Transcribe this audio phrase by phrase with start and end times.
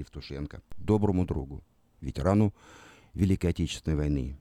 [0.00, 1.62] Евтушенко, доброму другу,
[2.00, 2.54] ветерану
[3.14, 4.36] Великой Отечественной войны.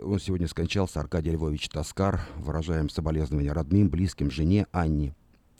[0.00, 2.20] Он сегодня скончался, Аркадий Львович Таскар.
[2.36, 5.14] Выражаем соболезнования родным, близким, жене Анне.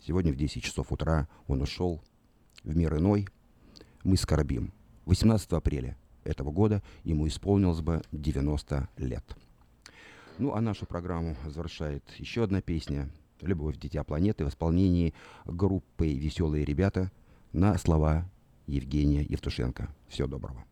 [0.07, 2.03] Сегодня в 10 часов утра он ушел
[2.63, 3.27] в мир иной.
[4.05, 4.73] Мы скорбим.
[5.07, 9.37] 18 апреля этого года ему исполнилось бы 90 лет.
[10.39, 13.09] Ну, а нашу программу завершает еще одна песня
[13.41, 15.15] «Любовь, дитя планеты» в исполнении
[15.45, 17.11] группы «Веселые ребята»
[17.53, 18.29] на слова
[18.67, 19.89] Евгения Евтушенко.
[20.09, 20.65] Всего доброго.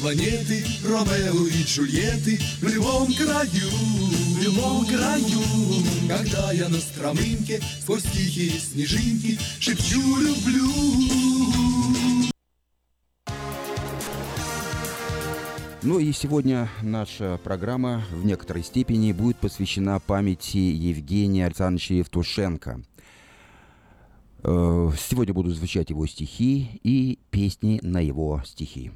[0.00, 5.40] Планеты Ромео и Джульетты В любом краю, в любом краю
[6.08, 10.70] Когда я на стромынке Сквозь тихие снежинки Шепчу люблю
[15.82, 22.82] Ну и сегодня наша программа в некоторой степени будет посвящена памяти Евгения Александровича Евтушенко.
[24.42, 28.92] Э, сегодня будут звучать его стихи и песни на его стихи.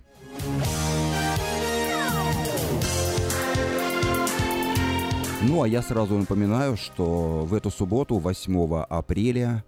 [5.47, 9.63] Ну, а я сразу напоминаю, что в эту субботу, 8 апреля,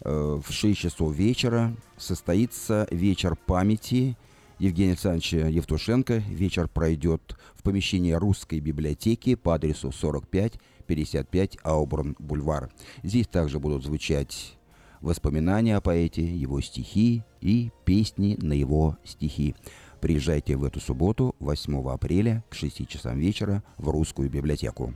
[0.00, 4.18] э, в 6 часов вечера состоится вечер памяти
[4.58, 6.16] Евгения Александровича Евтушенко.
[6.28, 12.70] Вечер пройдет в помещении русской библиотеки по адресу 45 55 Ауборн Бульвар.
[13.02, 14.58] Здесь также будут звучать
[15.00, 19.54] воспоминания о поэте, его стихи и песни на его стихи.
[20.04, 24.92] Приезжайте в эту субботу, 8 апреля, к 6 часам вечера в Русскую библиотеку.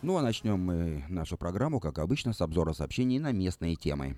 [0.00, 4.16] Ну а начнем мы нашу программу, как обычно, с обзора сообщений на местные темы.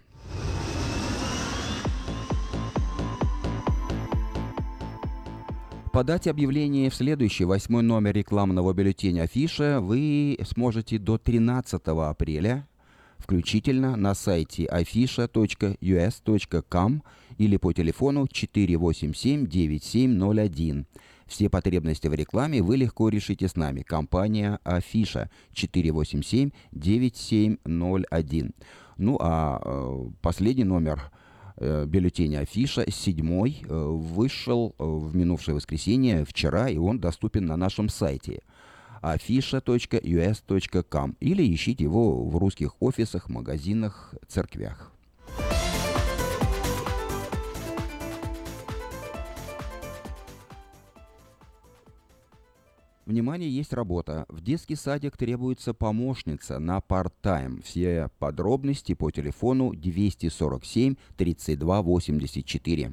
[5.96, 12.68] Подать объявление в следующий восьмой номер рекламного бюллетеня «Афиша» вы сможете до 13 апреля
[13.16, 17.02] включительно на сайте afisha.us.com
[17.38, 20.84] или по телефону 487-9701.
[21.26, 23.80] Все потребности в рекламе вы легко решите с нами.
[23.80, 28.52] Компания Афиша 487-9701.
[28.98, 31.10] Ну а э, последний номер–
[31.56, 37.56] э, бюллетеня Афиша, седьмой, э, вышел э, в минувшее воскресенье, вчера, и он доступен на
[37.56, 38.42] нашем сайте
[39.02, 39.56] afisha.us.com
[41.20, 44.92] или ищите его в русских офисах, магазинах, церквях.
[53.06, 54.26] Внимание, есть работа.
[54.28, 57.62] В детский садик требуется помощница на part-time.
[57.62, 62.92] Все подробности по телефону 247 32 84.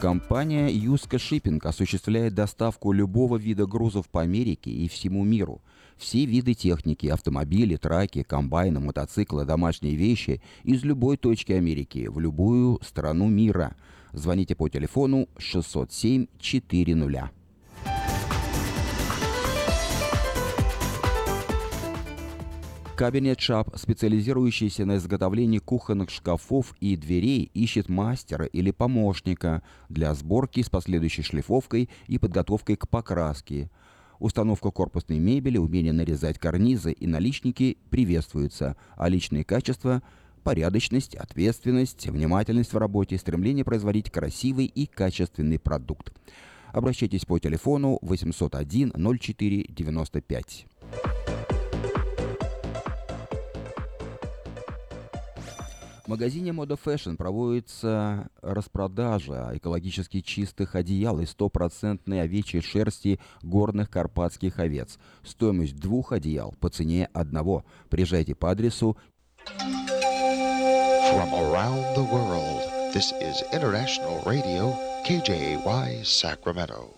[0.00, 5.60] Компания Юска Шиппинг осуществляет доставку любого вида грузов по Америке и всему миру.
[5.98, 12.78] Все виды техники, автомобили, траки, комбайны, мотоциклы, домашние вещи из любой точки Америки в любую
[12.82, 13.76] страну мира.
[14.12, 17.30] Звоните по телефону 607 400.
[22.98, 30.62] Кабинет Шап, специализирующийся на изготовлении кухонных шкафов и дверей, ищет мастера или помощника для сборки
[30.62, 33.70] с последующей шлифовкой и подготовкой к покраске.
[34.18, 40.02] Установка корпусной мебели, умение нарезать карнизы и наличники приветствуются, а личные качества–
[40.42, 46.12] порядочность, ответственность, внимательность в работе, стремление производить красивый и качественный продукт.
[46.72, 50.66] Обращайтесь по телефону 801 04 95.
[56.08, 64.58] В магазине Moda Fashion проводится распродажа экологически чистых одеял из стопроцентной овечьей шерсти горных карпатских
[64.58, 64.98] овец.
[65.22, 67.62] Стоимость двух одеял по цене одного.
[67.90, 68.96] Приезжайте по адресу
[71.12, 72.62] From around the world,
[72.94, 76.97] this is International Radio, KJY, Sacramento.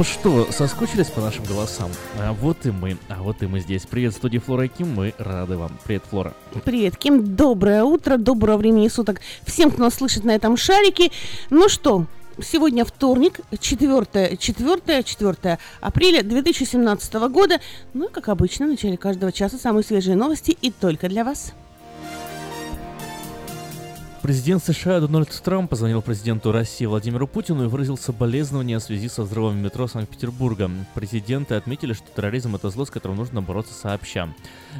[0.00, 1.90] Ну что, соскучились по нашим голосам?
[2.18, 3.82] А вот и мы, а вот и мы здесь.
[3.82, 5.78] Привет, студия Флора и Ким, мы рады вам.
[5.84, 6.32] Привет, Флора.
[6.64, 11.10] Привет, Ким, доброе утро, доброго времени суток всем, кто нас слышит на этом шарике.
[11.50, 12.06] Ну что,
[12.42, 17.60] сегодня вторник, 4, 4, 4 апреля 2017 года.
[17.92, 21.52] Ну и, как обычно, в начале каждого часа самые свежие новости и только для вас.
[24.22, 29.22] Президент США Дональд Трамп позвонил президенту России Владимиру Путину и выразил соболезнования в связи со
[29.22, 30.70] взрывом метро Санкт-Петербурга.
[30.94, 34.28] Президенты отметили, что терроризм– это зло, с которым нужно бороться сообща.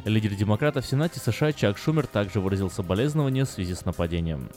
[0.04, 4.50] Лидер демократов в Сенате США Чак Шумер также выразил соболезнования в связи с нападением.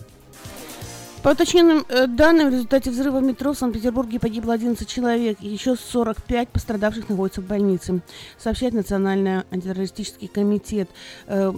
[1.23, 5.77] По уточненным э, данным, в результате взрыва метро в Санкт-Петербурге погибло 11 человек, и еще
[5.77, 8.01] 45 пострадавших находятся в больнице,
[8.37, 10.89] сообщает Национальный антитеррористический комитет.
[11.27, 11.53] Э,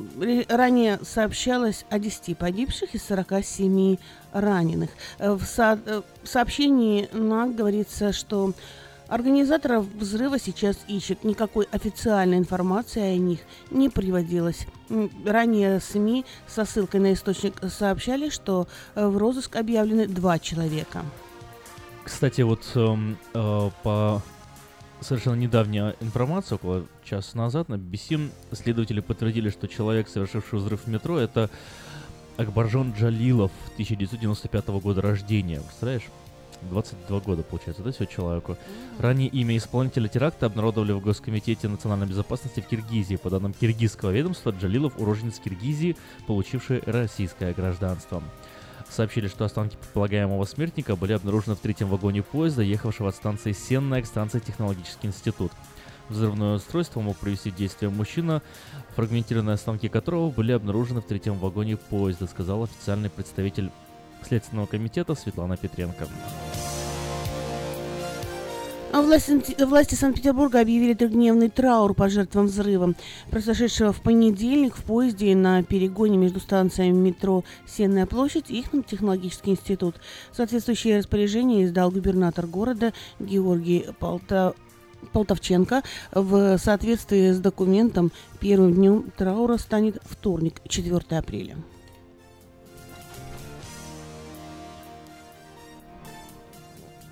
[0.49, 3.97] ранее сообщалось о 10 погибших и 47
[4.33, 4.91] раненых.
[5.17, 5.79] Э, в, со-
[6.21, 8.53] в сообщении НАК говорится, что
[9.07, 11.23] Организаторов взрыва сейчас ищет.
[11.23, 14.65] Никакой официальной информации о них не приводилось.
[15.25, 21.03] Ранее СМИ со ссылкой на источник сообщали, что э, в розыск объявлены два человека.
[22.03, 22.95] Кстати, вот э,
[23.33, 24.21] э, по
[25.01, 30.87] совершенно недавняя информация, около часа назад на BBC следователи подтвердили, что человек, совершивший взрыв в
[30.87, 31.49] метро, это
[32.37, 35.61] Акбаржон Джалилов 1995 года рождения.
[35.61, 36.09] Представляешь?
[36.65, 38.57] 22 года, получается, да, всего человеку.
[38.99, 43.15] Ранее имя исполнителя теракта обнародовали в Госкомитете национальной безопасности в Киргизии.
[43.15, 45.95] По данным киргизского ведомства, Джалилов– уроженец Киргизии,
[46.27, 48.23] получивший российское гражданство.
[48.89, 54.01] Сообщили, что останки предполагаемого смертника были обнаружены в третьем вагоне поезда, ехавшего от станции Сенная
[54.01, 55.51] к станции Технологический институт.
[56.09, 58.43] Взрывное устройство мог провести действие мужчина,
[58.95, 63.71] фрагментированные останки которого были обнаружены в третьем вагоне поезда, сказал официальный представитель
[64.23, 66.07] Следственного комитета Светлана Петренко.
[68.95, 72.93] А власти, власти Санкт-Петербурга объявили трехдневный траур по жертвам взрыва,
[73.29, 79.51] произошедшего в понедельник в поезде на перегоне между станциями метро Сенная площадь и их технологический
[79.51, 79.95] институт.
[80.31, 84.53] Соответствующее распоряжение издал губернатор города Георгий Полта...
[85.11, 85.83] Полтовченко.
[86.13, 91.57] В соответствии с документом первым днем траура станет вторник, 4 апреля.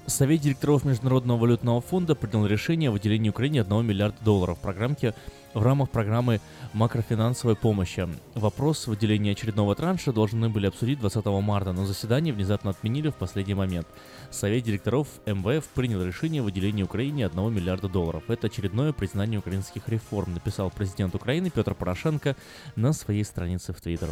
[0.05, 5.13] Совет директоров Международного валютного фонда принял решение о выделении Украине 1 миллиарда долларов в программке
[5.53, 6.41] в рамках программы
[6.74, 8.07] макрофинансовой помощи.
[8.36, 13.53] Вопрос выделения очередного транша должны были обсудить 20 марта, но заседание внезапно отменили в последний
[13.53, 13.88] момент.
[14.29, 18.24] Совет директоров МВФ принял решение о выделении Украине 1 миллиарда долларов.
[18.27, 22.36] Это очередное признание украинских реформ, написал президент Украины Петр Порошенко
[22.75, 24.10] на своей странице в Твиттер.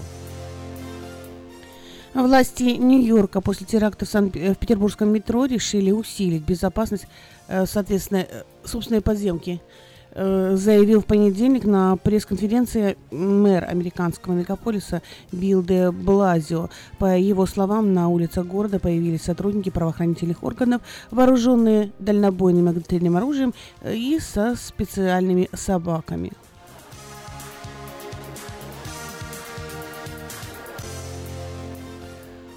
[2.13, 7.07] Власти Нью-Йорка после теракта в, Сан- в петербургском метро решили усилить безопасность,
[7.47, 9.61] э, соответственно, э, собственной подземки.
[10.13, 15.01] Э, заявил в понедельник на пресс-конференции мэр американского мегаполиса
[15.31, 16.69] Билл де Блазио.
[16.99, 23.53] По его словам, на улицах города появились сотрудники правоохранительных органов, вооруженные дальнобойным огнестрельным оружием
[23.85, 26.33] и со специальными собаками.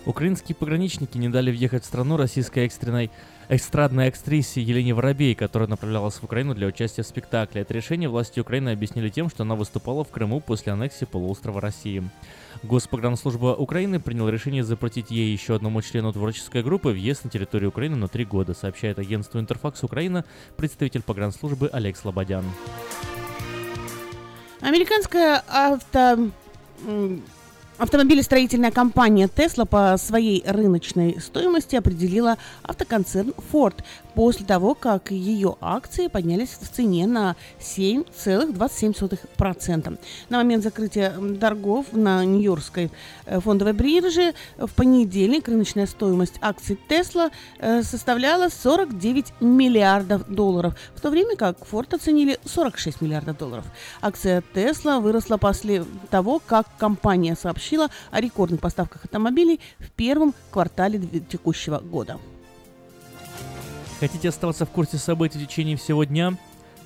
[0.06, 3.10] Украинские пограничники не дали въехать в страну российской экстренной
[3.48, 7.62] эстрадной актрисе Елене Воробей, которая направлялась в Украину для участия в спектакле.
[7.62, 12.02] Это решение власти Украины объяснили тем, что она выступала в Крыму после аннексии полуострова России.
[12.62, 17.96] Госпогранслужба Украины приняла решение запретить ей еще одному члену творческой группы въезд на территорию Украины
[17.96, 20.24] на три года, сообщает агентство Интерфакс Украина
[20.56, 22.44] представитель погранслужбы Олег Слободян.
[24.60, 26.30] Американская авто
[27.76, 33.74] Автомобилестроительная компания Tesla по своей рыночной стоимости определила автоконцерн Ford
[34.14, 39.98] после того, как ее акции поднялись в цене на 7,27%.
[40.28, 42.92] На момент закрытия торгов на Нью-Йоркской
[43.26, 51.00] э, фондовой бирже в понедельник рыночная стоимость акций Tesla э, составляла 49 миллиардов долларов, в
[51.00, 53.64] то время как Ford оценили 46 миллиардов долларов.
[54.00, 60.34] Акция Tesla выросла после того, как компания сообщила, сообщила о рекордных поставках автомобилей в первом
[60.50, 62.18] квартале текущего года.
[64.00, 66.36] Хотите оставаться в курсе событий в течение всего дня?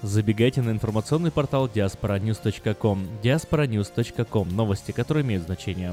[0.02, 3.08] Забегайте на информационный портал diasporanews.com.
[3.22, 4.48] diasporanews.com.
[4.54, 5.92] Новости, которые имеют значение.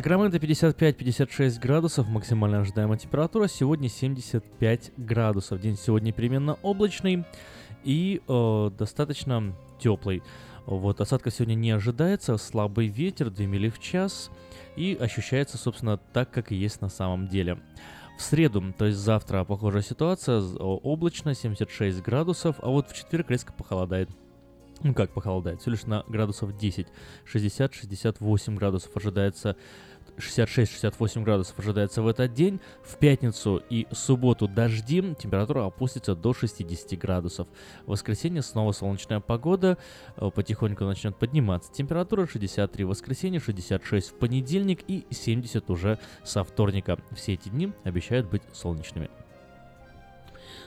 [0.00, 3.48] Сакраменто 55-56 градусов, максимально ожидаемая температура.
[3.48, 5.60] Сегодня 75 градусов.
[5.60, 7.26] День сегодня переменно облачный
[7.84, 10.22] и э, достаточно теплый.
[10.64, 14.30] Вот, осадка сегодня не ожидается, слабый ветер, 2 мили в час,
[14.74, 17.58] и ощущается, собственно, так, как и есть на самом деле.
[18.18, 23.52] В среду, то есть завтра, похожая ситуация, облачно, 76 градусов, а вот в четверг резко
[23.52, 24.08] похолодает.
[24.82, 25.60] Ну как похолодает?
[25.60, 26.86] Всего лишь на градусов 10.
[27.32, 29.56] 60-68 градусов ожидается
[30.20, 32.60] 66-68 градусов ожидается в этот день.
[32.82, 37.48] В пятницу и субботу дожди, температура опустится до 60 градусов.
[37.86, 39.78] В воскресенье снова солнечная погода,
[40.16, 41.72] э, потихоньку начнет подниматься.
[41.72, 46.98] Температура 63 в воскресенье, 66 в понедельник и 70 уже со вторника.
[47.14, 49.10] Все эти дни обещают быть солнечными.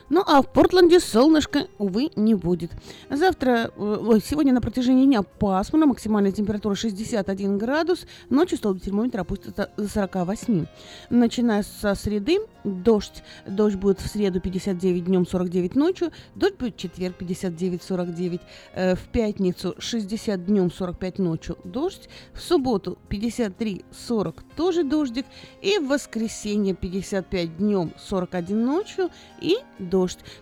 [0.10, 2.72] Ну а в Портленде солнышко, увы, не будет.
[3.10, 9.22] Завтра, э, ой, сегодня на протяжении дня пасмурно, максимальная температура 61 градус, ночью столбик термометра
[9.22, 10.66] опустится до 48.
[11.10, 13.24] Начиная со среды, дождь.
[13.48, 16.12] Дождь будет в среду 59 днем, 49 ночью.
[16.36, 18.42] Дождь будет в четверг 59-49.
[18.74, 22.10] Э, в пятницу 60 днем, 45 ночью дождь.
[22.34, 25.26] В субботу 53-40 тоже дождик.
[25.62, 29.10] И в воскресенье 55 днем, 41 ночью
[29.42, 29.93] и дождь.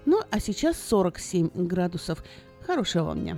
[0.05, 2.24] Ну, а сейчас 47 градусов.
[2.65, 3.38] Хорошего вам дня.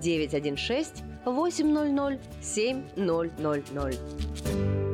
[0.00, 4.93] 916 800 7000.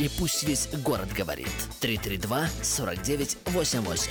[0.00, 1.46] И пусть весь город говорит.
[1.82, 4.10] 332-4988.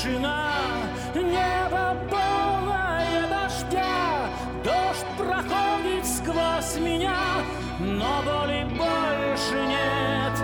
[0.00, 0.52] Тишина,
[1.14, 4.30] небо полное дождя,
[4.64, 7.16] Дождь проходит сквозь меня,
[7.78, 10.38] но боли больше нет.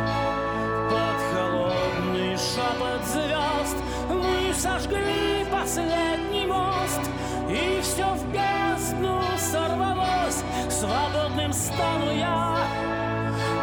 [0.91, 3.77] Под холодный шепот звезд
[4.11, 7.01] мы сожгли последний мост,
[7.49, 12.59] И все в бездну сорвалось, свободным стану я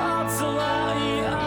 [0.02, 1.43] от зла и от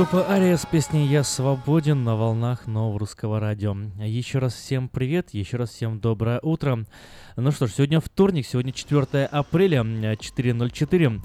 [0.00, 3.76] Группа Ария с песней «Я свободен» на волнах нового русского радио.
[3.98, 6.86] Еще раз всем привет, еще раз всем доброе утро.
[7.36, 11.20] Ну что ж, сегодня вторник, сегодня 4 апреля, м, 4.04.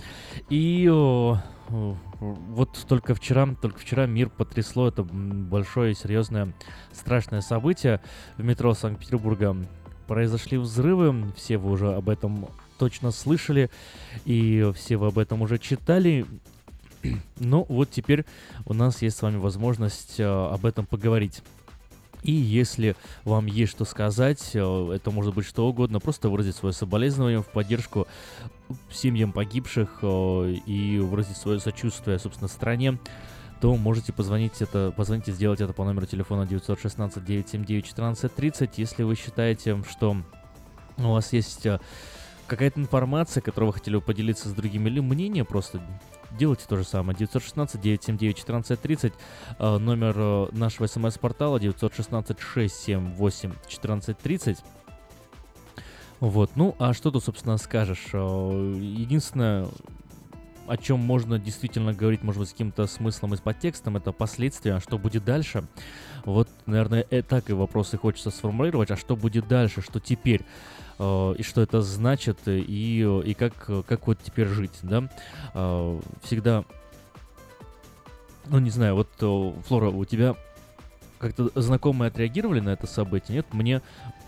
[0.50, 1.38] И о,
[1.70, 6.54] о, вот только вчера, только вчера мир потрясло это большое, серьезное,
[6.92, 8.02] страшное событие
[8.36, 9.56] в метро Санкт-Петербурга.
[10.06, 13.72] Произошли взрывы, все вы уже об этом точно слышали,
[14.26, 16.26] и все вы об этом уже читали.
[17.40, 18.26] Ну, вот теперь
[18.66, 21.42] у нас есть с вами возможность э, об этом поговорить.
[22.24, 26.74] И если вам есть что сказать, э, это может быть что угодно, просто выразить свое
[26.74, 28.08] соболезнование в поддержку
[28.92, 32.98] семьям погибших э, и выразить свое сочувствие, собственно, стране,
[33.62, 39.04] то можете позвонить это, позвонить и сделать это по номеру телефона 916 979 1430, если
[39.04, 40.18] вы считаете, что
[40.98, 41.68] у вас есть
[42.48, 45.82] какая-то информация, которую вы хотели бы поделиться с другими, или мнение просто
[46.38, 47.18] делайте то же самое.
[47.18, 49.14] 916-979-1430,
[49.60, 54.58] э, номер э, нашего смс-портала 916-678-1430.
[56.20, 58.08] Вот, ну, а что тут, собственно, скажешь?
[58.14, 59.68] Э, Единственное,
[60.68, 64.76] о чем можно действительно говорить, может быть, с каким-то смыслом и с подтекстом, это последствия,
[64.76, 65.66] а что будет дальше.
[66.24, 70.42] Вот, наверное, э, так и вопросы хочется сформулировать, а что будет дальше, что теперь,
[70.98, 73.54] и что это значит, и, и как,
[73.86, 75.10] как вот теперь жить, да.
[75.54, 76.64] Э, всегда,
[78.48, 80.36] ну, не знаю, вот, э, Флора, у тебя
[81.20, 83.48] как-то знакомые отреагировали на это событие, нет?
[83.54, 83.82] Мне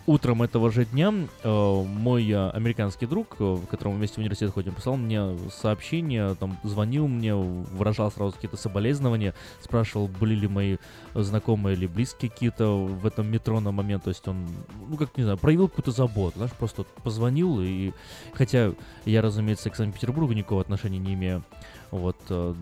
[0.08, 4.52] утром этого же дня э, мой э, американский друг, э, в котором вместе в университет
[4.52, 10.78] ходим, писал мне сообщение, там звонил мне, выражал сразу какие-то соболезнования, спрашивал, были ли мои
[11.14, 14.48] знакомые или близкие какие-то в этом метро на момент, то есть он,
[14.88, 17.92] ну как не знаю, проявил какую-то заботу, знаешь, просто позвонил и,
[18.34, 18.72] хотя
[19.06, 21.44] я, разумеется, к Санкт-Петербургу никакого отношения не имею,
[21.92, 22.54] вот, э,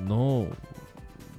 [0.00, 0.46] но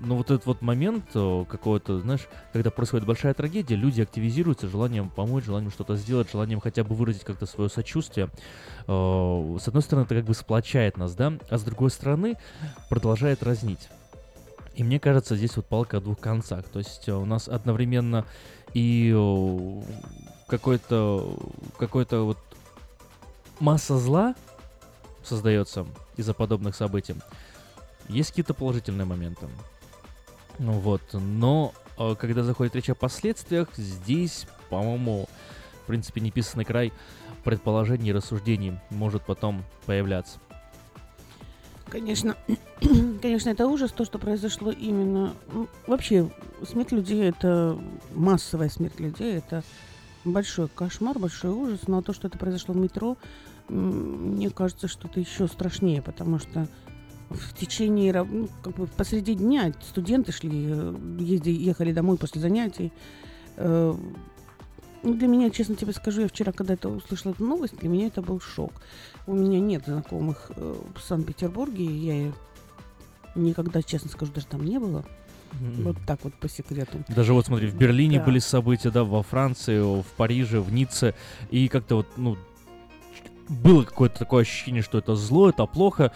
[0.03, 5.09] но вот этот вот момент э, какого-то, знаешь, когда происходит большая трагедия, люди активизируются желанием
[5.09, 8.29] помочь, желанием что-то сделать, желанием хотя бы выразить как-то свое сочувствие.
[8.87, 12.37] Э, с одной стороны, это как бы сплочает нас, да, а с другой стороны,
[12.89, 13.89] продолжает разнить.
[14.75, 16.65] И мне кажется, здесь вот палка о двух концах.
[16.65, 18.25] То есть э, у нас одновременно
[18.73, 19.13] и
[20.47, 21.37] какой-то
[21.77, 22.37] какой-то вот
[23.59, 24.33] масса зла
[25.23, 25.85] создается
[26.17, 27.15] из-за подобных событий.
[28.09, 29.47] Есть какие-то положительные моменты.
[30.61, 35.27] Ну вот, но э, когда заходит речь о последствиях, здесь, по-моему,
[35.81, 36.93] в принципе, неписанный край
[37.43, 40.37] предположений и рассуждений может потом появляться.
[41.89, 42.35] Конечно,
[43.23, 45.33] конечно, это ужас, то, что произошло именно...
[45.51, 46.29] Ну, вообще,
[46.63, 47.75] смерть людей— это
[48.13, 49.63] массовая смерть людей, это
[50.25, 53.17] большой кошмар, большой ужас, но то, что это произошло в метро,
[53.67, 56.67] мне кажется, что это еще страшнее, потому что
[57.33, 62.91] в течение, ну, как бы посреди дня студенты шли, э, езди, ехали домой после занятий.
[63.57, 63.93] Э,
[65.03, 68.07] ну, для меня, честно тебе скажу, я вчера, когда это услышала эту новость, для меня
[68.07, 68.71] это был шок.
[69.25, 72.31] У меня нет знакомых э, в Санкт-Петербурге, я
[73.35, 75.05] никогда, честно скажу, даже там не было.
[75.53, 75.83] Mm-hmm.
[75.83, 77.03] Вот так вот по секрету.
[77.09, 78.25] Даже вот смотри, в Берлине да.
[78.25, 81.13] были события, да, во Франции, в Париже, в Ницце,
[81.49, 82.37] и как-то вот, ну,
[83.49, 86.11] было какое-то такое ощущение, что это зло, это плохо.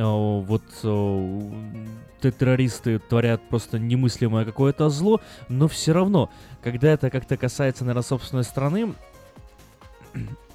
[0.00, 6.30] Э, вот э, террористы творят просто немыслимое какое-то зло, но все равно,
[6.62, 8.94] когда это как-то касается, наверное, собственной страны,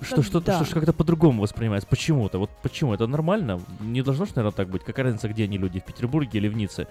[0.01, 0.55] что, что, да.
[0.55, 1.87] что, что как-то по-другому воспринимается.
[1.87, 2.39] Почему-то.
[2.39, 2.93] Вот почему?
[2.93, 3.61] Это нормально?
[3.79, 4.83] Не должно же, наверное, так быть.
[4.83, 6.87] Какая разница, где они люди, в Петербурге или в Ницце?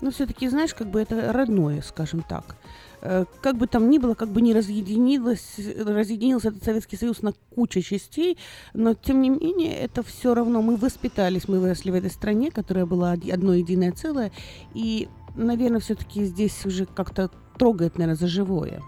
[0.00, 2.56] Ну, все-таки, знаешь, как бы это родное, скажем так.
[3.02, 7.32] Э, как бы там ни было, как бы не разъединилось, разъединился этот Советский Союз на
[7.54, 8.38] кучу частей,
[8.74, 12.86] но тем не менее это все равно мы воспитались, мы выросли в этой стране, которая
[12.86, 14.32] была одно единое целое,
[14.74, 18.82] и, наверное, все-таки здесь уже как-то трогает, наверное, за живое.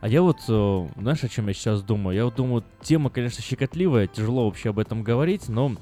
[0.00, 2.16] А я вот, э, знаешь, о чем я сейчас думаю?
[2.16, 5.74] Я вот думаю, тема, конечно, щекотливая, тяжело вообще об этом говорить, но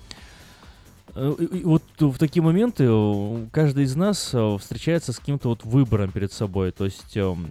[1.14, 6.11] Э, вот в такие моменты э, каждый из нас э, встречается с каким-то вот выбором
[6.11, 7.48] перед собой, то есть эм,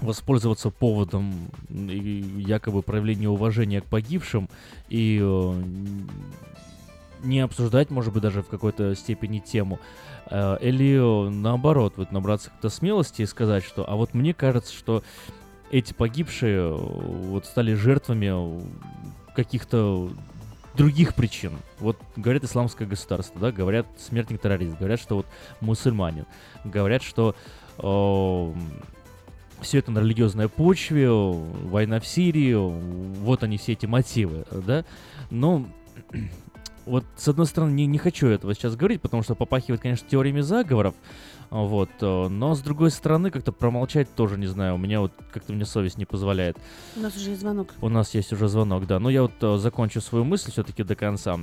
[0.00, 4.48] воспользоваться поводом якобы проявления уважения к погибшим
[4.88, 5.18] и
[7.24, 9.80] не обсуждать, может быть, даже в какой-то степени тему,
[10.30, 15.02] или наоборот, вот набраться как-то смелости и сказать, что, а вот мне кажется, что
[15.70, 18.60] эти погибшие вот стали жертвами
[19.34, 20.10] каких-то
[20.76, 21.52] других причин.
[21.78, 25.26] Вот говорят исламское государство, да, говорят смертник террорист, говорят, что вот
[25.60, 26.26] мусульманин,
[26.64, 27.34] говорят, что
[27.78, 28.52] э,
[29.62, 34.84] все это на религиозной почве, война в Сирии, вот они все эти мотивы, да.
[35.30, 35.66] Но
[36.86, 40.40] вот с одной стороны не, не хочу этого сейчас говорить, потому что попахивает, конечно, теориями
[40.40, 40.94] заговоров,
[41.64, 44.74] вот, э, но с другой стороны, как-то промолчать тоже не знаю.
[44.74, 46.58] У меня вот как-то мне совесть не позволяет.
[46.96, 47.72] У нас уже есть звонок.
[47.80, 48.98] У нас есть уже звонок, да.
[48.98, 51.38] Но я вот э, закончу свою мысль все-таки до конца.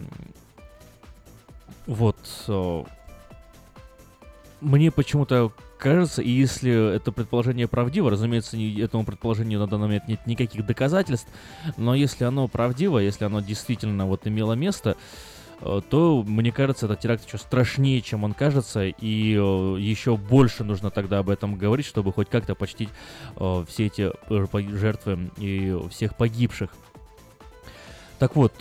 [1.88, 2.18] Вот.
[2.48, 2.84] Э,
[4.62, 10.08] мне почему-то кажется, и если это предположение правдиво, разумеется, не, этому предположению на данный момент
[10.08, 11.28] нет никаких доказательств,
[11.76, 15.00] но если оно правдиво, если оно действительно вот имело место, Э,
[15.90, 20.92] то, мне кажется, этот теракт еще страшнее, чем он кажется, и э, еще больше нужно
[20.92, 22.90] тогда об этом говорить, чтобы хоть как-то почтить
[23.38, 24.12] э, все эти
[24.78, 26.72] жертвы и всех погибших.
[28.20, 28.54] Так вот,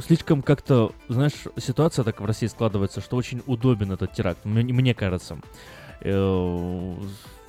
[0.00, 5.38] слишком как-то, знаешь, ситуация так в России складывается, что очень удобен этот теракт, мне кажется.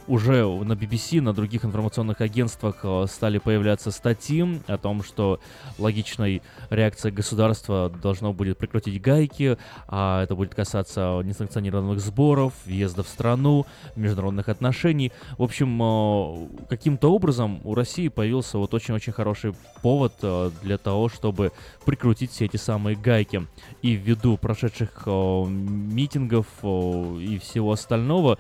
[0.10, 5.39] Уже на BBC, на других информационных агентствах э, стали появляться статьи о том, что
[5.78, 6.41] логичной
[6.72, 13.67] реакцией государства должно будет прекратить гайки, а это будет касаться несанкционированных сборов, въезда в страну,
[13.95, 15.12] международных отношений.
[15.38, 21.10] В общем, э, каким-то образом у России появился вот очень-очень хороший повод э, для того,
[21.10, 21.52] чтобы
[21.86, 23.45] прикрутить все эти самые гайки.
[23.84, 28.39] И ввиду прошедших митингов и всего остального,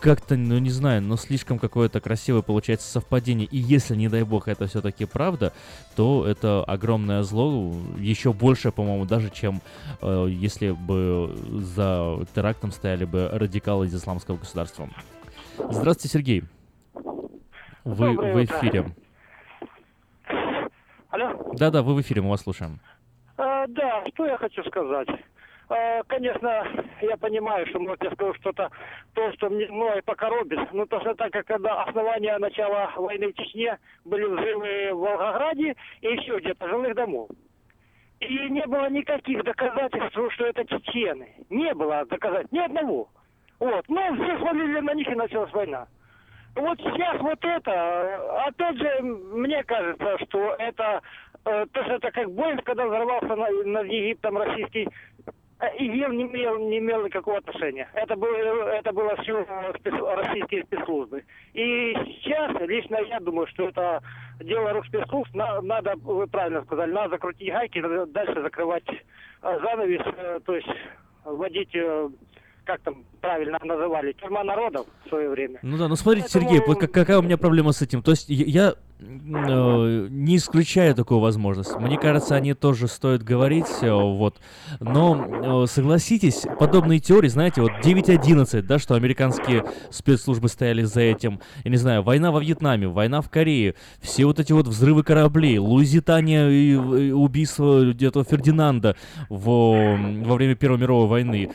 [0.00, 3.46] как-то, ну не знаю, но слишком какое-то красивое получается совпадение.
[3.46, 5.52] И если, не дай бог, это все-таки правда,
[5.94, 9.60] то это огромное зло, еще больше, по-моему, даже, чем
[10.00, 14.88] э, если бы за терактом стояли бы радикалы из исламского государства.
[15.58, 16.44] Здравствуйте, Сергей.
[17.84, 18.86] Вы Доброе в эфире.
[21.10, 21.52] Алло?
[21.54, 22.80] Да-да, вы в эфире, мы вас слушаем.
[23.36, 25.08] А, да, что я хочу сказать.
[25.70, 26.66] А, конечно,
[27.00, 28.70] я понимаю, что, может, я что-то,
[29.14, 30.58] то, что мне, мной покоробит.
[30.72, 36.08] Ну, точно так, как когда основания начала войны в Чечне были взрывы в Волгограде и
[36.08, 37.28] еще где-то жилых домов.
[38.18, 41.34] И не было никаких доказательств, что это чечены.
[41.48, 43.08] Не было доказательств, ни одного.
[43.60, 43.84] Вот.
[43.88, 45.86] Ну, все свалили на них и началась война.
[46.56, 51.00] Вот сейчас вот это, э, опять же, мне кажется, что это,
[51.44, 54.90] э, то, что это как Боинг, когда взорвался на- над Египтом российский, э,
[55.68, 57.88] ИГИЛ не имел, не имел никакого отношения.
[57.94, 58.34] Это было,
[58.70, 61.22] это было все российские спецслужбы.
[61.52, 64.02] И сейчас, лично я думаю, что это
[64.40, 70.02] дело рук спецслужб, На- надо, вы правильно сказали, надо закрутить гайки, дальше закрывать э, занавес,
[70.16, 70.68] э, то есть
[71.24, 72.08] вводить, э,
[72.64, 75.58] как там правильно называли, тюрьма народов в свое время.
[75.62, 78.02] Ну да, ну смотрите, Сергей, вот как- какая у меня проблема с этим.
[78.02, 81.76] То есть я, я, э, не исключаю такую возможность.
[81.76, 84.40] Мне кажется, они тоже стоит говорить, э, вот.
[84.80, 91.40] Но э, согласитесь, подобные теории, знаете, вот 9.11, да, что американские спецслужбы стояли за этим.
[91.64, 95.58] Я не знаю, война во Вьетнаме, война в Корее, все вот эти вот взрывы кораблей,
[95.58, 98.96] Луизитания и, и убийство этого Фердинанда
[99.28, 101.50] во, во время Первой мировой войны,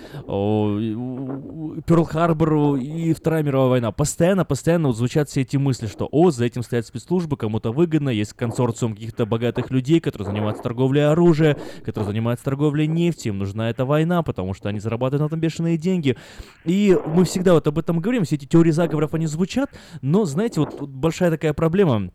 [1.56, 3.92] о, и у- у- Перл-Харбор и Вторая мировая война.
[3.92, 8.10] Постоянно, постоянно вот звучат все эти мысли, что о, за этим стоят спецслужбы, кому-то выгодно,
[8.10, 13.70] есть консорциум каких-то богатых людей, которые занимаются торговлей оружия, которые занимаются торговлей нефти, им нужна
[13.70, 16.18] эта война, потому что они зарабатывают на этом бешеные деньги.
[16.66, 19.70] И мы всегда вот об этом говорим, все эти теории заговоров, они звучат,
[20.02, 22.12] но, знаете, вот, вот большая такая проблема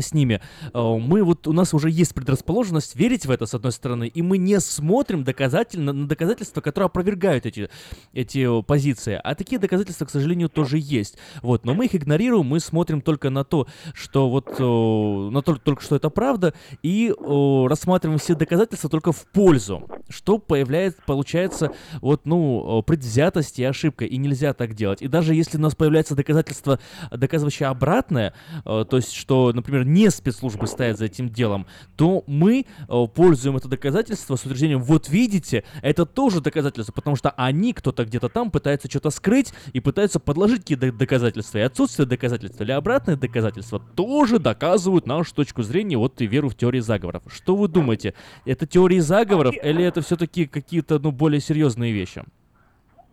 [0.00, 0.40] с ними.
[0.72, 4.22] Э, Мы вот, у нас уже есть предрасположенность верить в это, с одной стороны, и
[4.22, 7.68] мы не смотрим доказатель, на, доказательства, которые опровергают эти,
[8.12, 9.20] эти э, позиции.
[9.22, 11.16] А такие доказательства, к сожалению, тоже есть.
[11.42, 15.56] Вот, но мы их игнорируем, мы смотрим только на то, что вот, э, на то,
[15.56, 22.26] только что это правда, и рассматриваем все доказательства только в пользу, что появляется, получается, вот,
[22.26, 25.02] ну, предвзятость и ошибка, и нельзя так делать.
[25.02, 26.78] И даже если у нас появляется доказательство,
[27.10, 31.66] доказывающее обратное, то есть, что, например, не спецслужбы стоят за этим делом,
[31.96, 37.30] то мы э, пользуем это доказательство с утверждением, вот видите, это тоже доказательство, потому что
[37.30, 41.58] они, кто-то где-то там, пытаются что-то скрыть и пытаются подложить какие-то доказательства.
[41.58, 46.54] И отсутствие доказательства или обратное доказательство тоже доказывают нашу точку зрения, вот и веру в
[46.54, 47.22] теории заговоров.
[47.28, 48.14] Что вы думаете?
[48.44, 52.24] Это теории заговоров или это все-таки какие-то, ну, более серьезные вещи?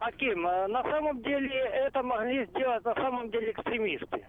[0.01, 1.55] Аким, э, на самом деле
[1.85, 4.25] это могли сделать на самом деле экстремисты,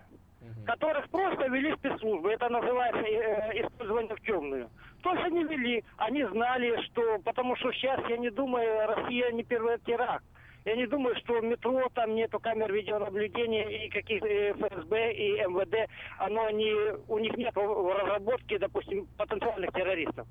[0.65, 2.33] которых просто вели спецслужбы.
[2.33, 4.71] Это называется э, использование в темную.
[5.03, 7.19] То, что они вели, они знали, что...
[7.25, 10.25] Потому что сейчас, я не думаю, Россия не первый теракт.
[10.65, 15.33] Я не думаю, что в метро там нету камер видеонаблюдения и каких э, ФСБ и
[15.41, 16.73] МВД, оно не,
[17.09, 20.27] у них нет в разработке, допустим, потенциальных террористов.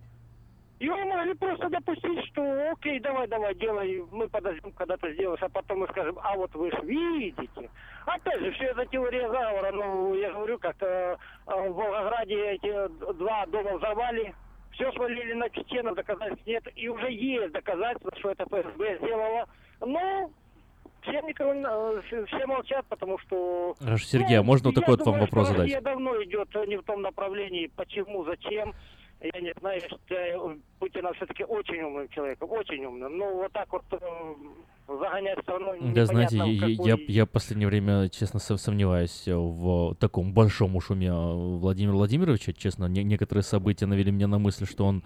[0.82, 5.48] Его могли просто допустить, что окей, давай, давай, делай, мы подождем, когда ты сделаешь, а
[5.50, 7.70] потом мы скажем, а вот вы же видите.
[8.08, 13.14] Опять же, все это теория заговора, ну, я говорю, как э, э, в Волгограде эти
[13.14, 14.34] два дома взорвали,
[14.72, 19.48] все свалили на чеченов, доказательств нет, и уже есть доказательства, что это ФСБ сделало.
[19.82, 20.32] Но
[21.04, 23.76] все, никого, э, все- молчат, потому что...
[23.80, 25.62] Хорошо, Сергей, а Ну, можно вот я такой вот вам вопрос задать?
[25.64, 28.74] Россия давно идет не в том направлении, почему, зачем.
[29.22, 33.18] Я не знаю, я считаю Путина все-таки очень умным человеком, очень умным.
[33.18, 33.98] Ну, вот так вот э,
[34.88, 39.94] загонять страну Да, знаете, я, я, какой- я в последнее время, честно, сом- сомневаюсь в
[40.00, 42.54] таком большом шуме э, Владимира Владимировича.
[42.54, 45.04] Честно, не- некоторые события навели меня на мысль, что он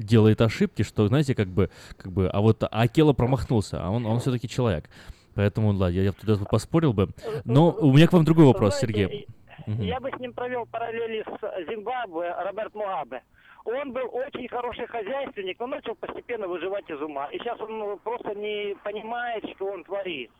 [0.00, 4.18] делает ошибки, что, знаете, как бы, как бы, а вот Акела промахнулся, а он, он
[4.18, 4.90] все-таки человек.
[5.34, 7.10] Поэтому, ладно, я, я туда поспорил бы.
[7.44, 9.26] Но у меня к вам другой вопрос, Сергей.
[9.68, 9.82] Мгм.
[9.82, 13.22] Я бы с ним провел параллели с Зимбабве, Роберт Мугабе.
[13.66, 17.26] Он был очень хороший хозяйственник, но начал постепенно выживать из ума.
[17.26, 20.30] И сейчас он ну, просто не понимает, что он творит.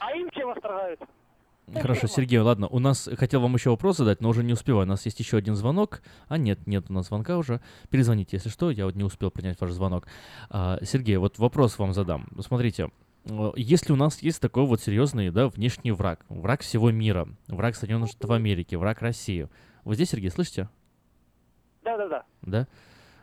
[0.00, 1.06] А им чем восторгаются?
[1.72, 4.86] Хорошо, Сергей, ладно, у нас хотел вам еще вопрос задать, но уже не успеваю.
[4.86, 6.02] У нас есть еще один звонок.
[6.26, 7.60] А нет, нет у нас звонка уже.
[7.90, 10.08] Перезвоните, если что, я вот не успел принять ваш звонок.
[10.50, 12.26] А, Сергей, вот вопрос вам задам.
[12.40, 12.88] Смотрите,
[13.56, 18.10] если у нас есть такой вот серьезный, да, внешний враг, враг всего мира, враг Соединенных
[18.10, 19.48] Штатов Америки, враг России.
[19.84, 20.68] Вы здесь, Сергей, слышите?
[21.82, 22.24] Да-да-да.
[22.42, 22.66] Да?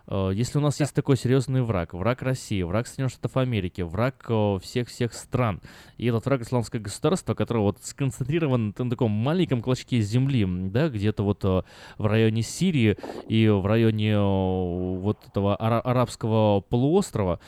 [0.08, 4.26] Э, Если у нас есть такой серьезный враг, враг России, враг Соединенных Штатов Америки, враг
[4.30, 5.62] э, всех-всех стран,
[5.98, 11.24] и этот враг исламское государство, которое вот сконцентрировано на таком маленьком клочке земли, да, где-то
[11.24, 11.64] вот э,
[11.98, 17.40] в районе Сирии и в районе э, вот этого ара- арабского полуострова,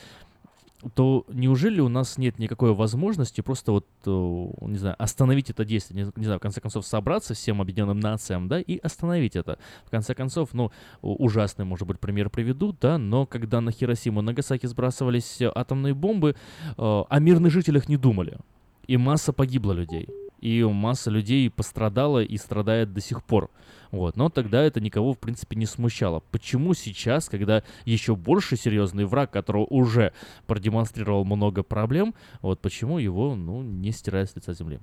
[0.94, 6.04] то неужели у нас нет никакой возможности просто вот, э, не знаю, остановить это действие,
[6.04, 9.58] не, не знаю, в конце концов собраться всем объединенным нациям, да, и остановить это.
[9.86, 10.70] В конце концов, ну,
[11.02, 16.30] ужасный, может быть, пример приведу, да, но когда на Хиросиму и Нагасаки сбрасывались атомные бомбы,
[16.30, 18.38] э, о мирных жителях не думали.
[18.86, 20.08] И масса погибла людей.
[20.40, 23.50] И масса людей пострадала и страдает до сих пор.
[23.90, 24.16] Вот.
[24.16, 26.20] Но тогда это никого, в принципе, не смущало.
[26.30, 30.12] Почему сейчас, когда еще больше серьезный враг, которого уже
[30.46, 34.80] продемонстрировал много проблем, вот почему его, ну, не стирают с лица земли?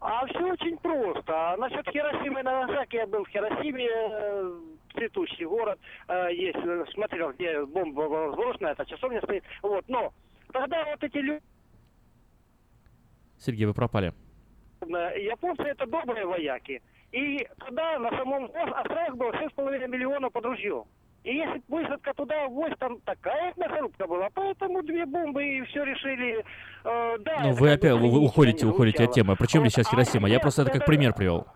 [0.00, 1.56] А все очень просто.
[1.58, 4.60] Насчет Хиросимы и Нагасаки я был в Хиросиме, э,
[4.92, 5.78] цветущий город.
[6.08, 9.44] э, Есть, э, смотрел, где бомба была сброшена, эта часовня стоит.
[9.62, 10.12] Вот, но
[10.52, 11.40] тогда вот эти люди,
[13.38, 14.12] Сергей, вы пропали.
[14.86, 16.82] Японцы, это добрые вояки.
[17.12, 20.84] И тогда на самом островах было 6,5 миллионов под ружьем.
[21.22, 26.44] И если высадка туда, вось там такая мясорубка была, поэтому две бомбы и все решили.
[26.84, 29.34] э, да, Ну, это вы опять, вы, уходите, уходите от темы.
[29.36, 30.28] Причем Вот, здесь а Хиросима?
[30.28, 31.46] Я сейчас просто это как пример привел.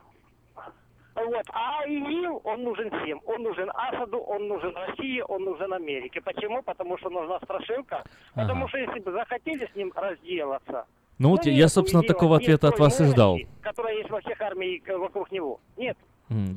[1.15, 1.45] Вот.
[1.53, 3.21] А ИИЛ, он нужен всем.
[3.27, 6.21] Он нужен Асаду, он нужен России, он нужен Америке.
[6.23, 6.63] Почему?
[6.63, 8.05] Потому что нужна страшилка.
[8.35, 8.69] Потому Ага.
[8.69, 10.87] что если бы захотели с ним разделаться,
[11.19, 13.39] Ну вот я, собственно, такого нет ответа от вас и ждал.
[13.61, 15.61] Которая есть во всех армиях э, вокруг него.
[15.77, 15.97] Нет.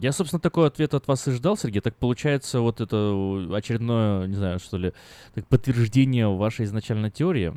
[0.01, 1.81] Я, собственно, такой ответ от вас и ждал, Сергей.
[1.81, 4.91] Так получается, вот это э, очередное, не знаю, что ли,
[5.33, 7.53] так, подтверждение вашей изначальной теории.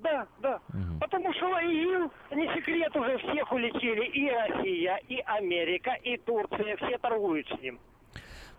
[0.00, 0.60] Да, да.
[1.00, 4.06] Потому что ИИЛ, не секрет, уже всех улетели.
[4.06, 6.76] И Россия, и Америка, и Турция.
[6.76, 7.78] Все торгуют с ним.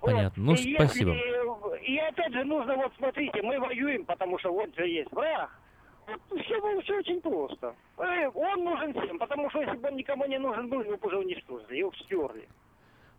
[0.02, 0.12] Вот.
[0.12, 0.44] Понятно.
[0.44, 1.14] Ну, И если- спасибо.
[1.82, 5.50] И опять же нужно, вот смотрите, мы воюем, потому что вот же есть враг.
[6.08, 7.76] Вот все, все очень просто.
[7.98, 11.08] Э, Он нужен всем, потому что если бы он никому не нужен был, его бы
[11.08, 12.48] уже уничтожили, его стерли.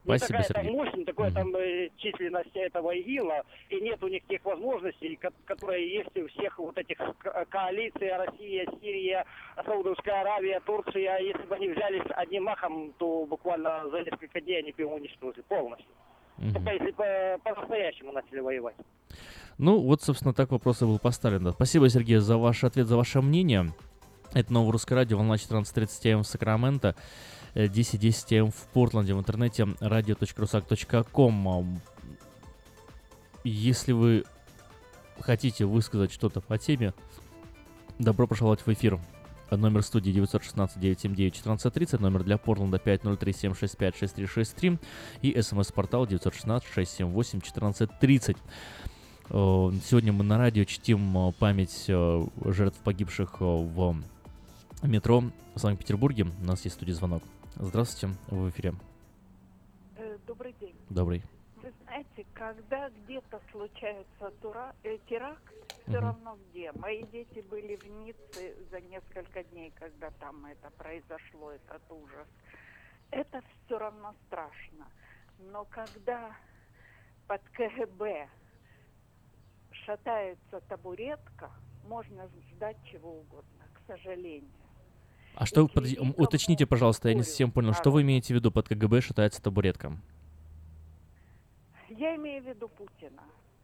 [0.05, 0.77] Спасибо, такая там Сергей.
[0.79, 5.33] мощь, не такая там э, численность этого ИГИЛа, и нет у них тех возможностей, ко-
[5.45, 9.27] которые есть у всех вот этих ко- коалиций, Россия, Сирия,
[9.67, 11.19] Саудовская Аравия, Турция.
[11.19, 15.43] Если бы они взялись одним махом, то буквально за несколько дней они бы его уничтожили
[15.43, 15.91] полностью.
[16.39, 16.93] Только если
[17.43, 18.77] по-настоящему начали воевать.
[19.59, 21.53] Ну, вот, собственно, так вопрос и был поставлен.
[21.53, 23.73] Спасибо, Сергей, за ваш ответ, за ваше мнение.
[24.35, 26.95] Это Новое Русское Радио, волна 14.30 м в Сакраменто,
[27.55, 31.49] э, 10.10 м в Портленде, в интернете radio.rusak.com.
[31.49, 31.81] Ам,
[33.43, 34.25] Если вы
[35.21, 36.93] хотите высказать что-то по теме,
[37.99, 39.01] добро пожаловать в эфир.
[39.51, 44.79] Номер студии 916-979-1430, номер для Портленда 503-765-6363
[45.23, 48.37] и смс-портал 916-678-1430.
[49.31, 53.97] Э, Сегодня мы на радио чтим э, память э, жертв погибших в
[54.83, 55.23] метро
[55.55, 56.27] в Санкт-Петербурге.
[56.43, 57.23] У нас есть в студии звонок.
[57.57, 58.75] Здравствуйте, вы в эфире.
[60.27, 60.75] Добрый день.
[60.91, 61.23] Добрый.
[61.57, 65.43] Вы знаете, когда где-то случается тура, э, теракт,
[65.89, 66.73] все равно где.
[66.73, 72.29] Мои дети были в Ницце за несколько дней, когда там это произошло, этот ужас.
[73.11, 74.87] Это все равно страшно.
[75.39, 76.37] Но когда
[77.27, 78.29] под КГБ
[79.73, 81.51] шатается табуретка,
[81.87, 84.51] можно ждать чего угодно, к сожалению.
[85.35, 88.51] А что, вы- подожди, уточните, пожалуйста, я не совсем понял, что вы имеете в виду
[88.51, 89.93] под КГБ шатается табуретка?
[91.89, 93.23] Я имею в виду Путина.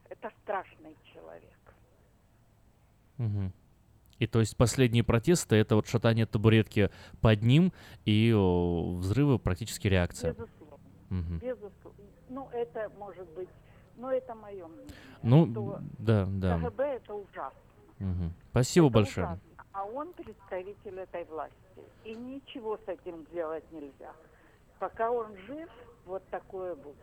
[0.08, 1.58] Это страшный человек.
[3.24, 3.52] Мгм.
[4.18, 7.72] И то есть последние протесты это вот шатание табуретки под ним
[8.04, 10.34] и о, взрывы практически реакция.
[10.34, 10.78] Безусловно.
[11.10, 11.38] Мгм.
[11.38, 12.04] Безусловно.
[12.28, 13.48] Ну, это может быть,
[13.96, 14.94] но это мое мнение.
[15.22, 16.58] Ну, что да, да.
[16.58, 17.60] КГБ это ужасно.
[17.98, 18.32] Мгм.
[18.50, 19.26] Спасибо Это большое.
[19.26, 19.42] ужасно.
[19.72, 21.54] А он представитель этой власти.
[22.04, 24.12] И ничего с этим делать нельзя.
[24.78, 25.68] Пока он жив,
[26.06, 26.96] вот такое будет.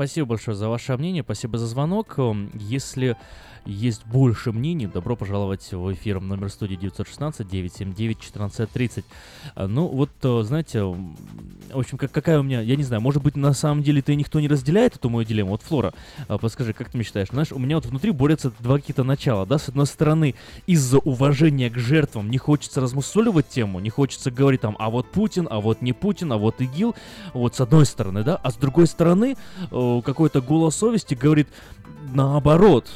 [0.00, 2.14] Спасибо большое за ваше мнение, спасибо за звонок.
[2.16, 3.18] Эм, Если
[3.66, 9.04] есть больше мнений, добро пожаловать в эфир номер студии 916-979-1430.
[9.54, 11.14] А, Ну, вот, э, знаете, в
[11.72, 14.40] общем, как, какая у меня, я не знаю, может быть, на самом деле ты никто
[14.40, 15.50] не разделяет эту мою дилемму.
[15.50, 15.92] Вот, Флора,
[16.28, 17.28] а, подскажи, как ты мечтаешь?
[17.28, 19.58] Знаешь, у меня вот внутри борются два какие-то начала, да?
[19.58, 20.34] С одной стороны,
[20.66, 25.46] из-за уважения к жертвам не хочется размусоливать тему, не хочется говорить там, а вот Путин,
[25.50, 26.94] а вот не Путин, а вот ИГИЛ,
[27.34, 28.36] вот с одной стороны, да?
[28.36, 29.36] А с другой стороны,
[29.70, 31.48] э, какой-то голос совести говорит
[32.12, 32.86] наоборот,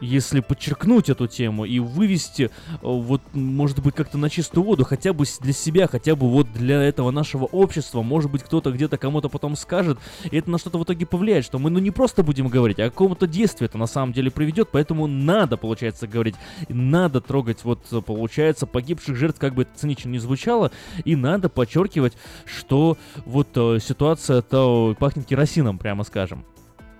[0.00, 2.50] если подчеркнуть эту тему и вывести, э,
[2.82, 6.82] вот, может быть, как-то на чистую воду, хотя бы для себя, хотя бы вот для
[6.82, 9.98] этого нашего общества, может быть, кто-то где-то кому-то потом скажет,
[10.30, 12.84] и это на что-то в итоге повлияет, что мы, ну, не просто будем говорить, а
[12.84, 16.34] какому-то действию это на самом деле приведет, поэтому надо, получается, говорить,
[16.68, 20.70] надо трогать, вот, получается, погибших жертв, как бы это цинично не звучало,
[21.04, 26.44] и надо подчеркивать, что вот э, ситуация-то пахнет керосином, прямо скажем.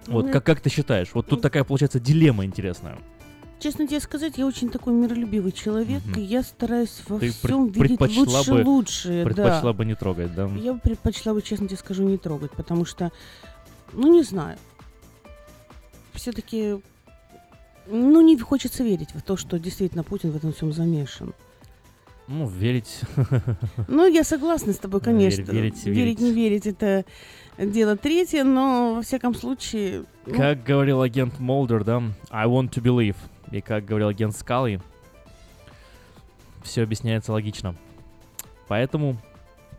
[0.07, 1.09] Вот, Ну, как, как ты считаешь?
[1.15, 2.99] Вот тут такая, получается, дилемма интересная.
[3.59, 6.19] Честно тебе сказать, я очень такой миролюбивый человек, Мгм.
[6.19, 9.25] и я стараюсь во Ты всем видеть лучше бы, лучшее.
[9.25, 9.73] предпочла да.
[9.75, 10.47] бы не трогать, да?
[10.57, 13.13] Я бы предпочла бы, честно тебе скажу, не трогать, потому что,
[13.93, 14.57] ну не знаю,
[16.15, 16.81] все-таки,
[17.87, 21.35] ну не хочется верить в то, что действительно Путин в этом всем замешан.
[22.31, 23.01] Ну, верить.
[23.89, 25.43] Ну, я согласна с тобой, конечно.
[25.51, 27.05] верить, верить, не верить, это
[27.59, 30.05] дело третье, но во всяком случае...
[30.27, 32.01] ну, Как говорил агент Молдер, да,
[32.31, 33.17] I want to believe.
[33.51, 34.81] И как говорил агент Скалы,
[36.63, 37.75] все объясняется логично.
[38.69, 39.17] Поэтому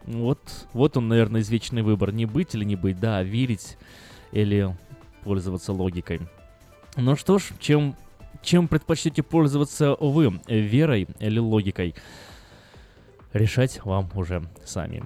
[0.06, 0.39] вот,
[0.74, 2.12] вот он, наверное, извечный выбор.
[2.12, 3.78] Не быть или не быть, да, верить
[4.34, 4.76] или
[5.24, 6.20] пользоваться логикой.
[6.97, 7.95] Ну что ж, чем,
[8.41, 11.95] чем предпочтете пользоваться вы, верой или логикой?
[13.34, 15.05] Решать вам уже самим.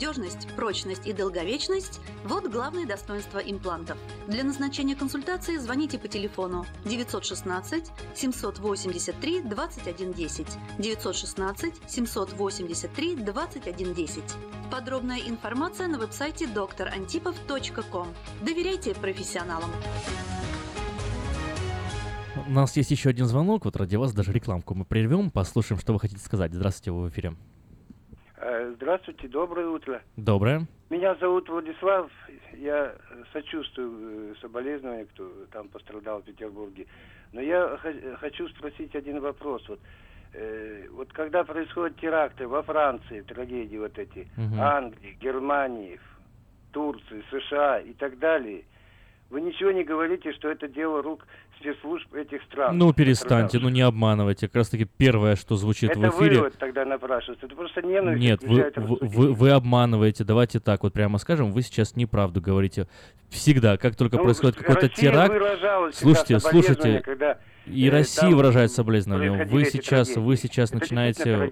[0.00, 3.98] надежность, прочность и долговечность– вот главные достоинства имплантов.
[4.28, 10.46] Для назначения консультации звоните по телефону 916 783 2110
[10.78, 14.22] 916 783 2110.
[14.70, 18.08] Подробная информация на веб-сайте докторантипов.ком.
[18.40, 19.70] Доверяйте профессионалам.
[22.48, 25.92] У нас есть еще один звонок, вот ради вас даже рекламку мы прервем, послушаем, что
[25.92, 26.54] вы хотите сказать.
[26.54, 27.34] Здравствуйте, вы в эфире.
[28.42, 30.02] Э, Здравствуйте, доброе утро.
[30.16, 30.66] Доброе.
[30.88, 32.10] Меня зовут Владислав.
[32.54, 32.94] Я
[33.32, 36.86] сочувствую э, соболезнованию, кто там пострадал в Петербурге.
[37.32, 39.68] Но я хо- хочу спросить один вопрос.
[39.68, 39.80] Вот,
[40.32, 44.60] э, вот когда происходят теракты во Франции, трагедии вот эти, Мгм.
[44.60, 46.00] Англии, Германии,
[46.72, 48.64] Турции, США и так далее,
[49.28, 51.26] вы ничего не говорите, что это дело рук
[51.60, 52.76] спецслужб этих стран.
[52.76, 54.48] Ну, перестаньте, ну не обманывайте.
[54.48, 56.38] Как раз таки первое, что звучит Это в эфире.
[56.38, 57.46] вывод тогда напрашивается.
[57.46, 58.22] Это просто ненависть.
[58.22, 60.24] Нет, вы, вы, вы, вы обманываете.
[60.24, 62.88] Давайте так вот прямо скажем, вы сейчас неправду говорите.
[63.28, 69.44] Всегда, как только Ну, происходит какой-то теракт, слушайте, слушайте, когда, и э, Россия выражает соболезнования.
[69.46, 71.50] Вы сейчас, вы сейчас Это начинаете.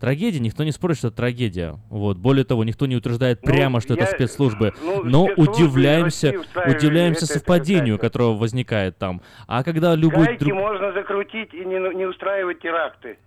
[0.00, 1.78] Трагедия, никто не спорит, что это трагедия.
[1.90, 2.16] Вот.
[2.16, 4.72] Более того, никто не утверждает Ну, прямо, что я- это спецслужбы.
[4.82, 6.28] ну, но спецслужбы удивляемся,
[6.66, 9.20] удивляемся это- это совпадению, которое возникает там.
[9.46, 10.54] А когда любой Гайки друг...
[10.58, 13.18] можно закрутить и не, не устраивать теракты.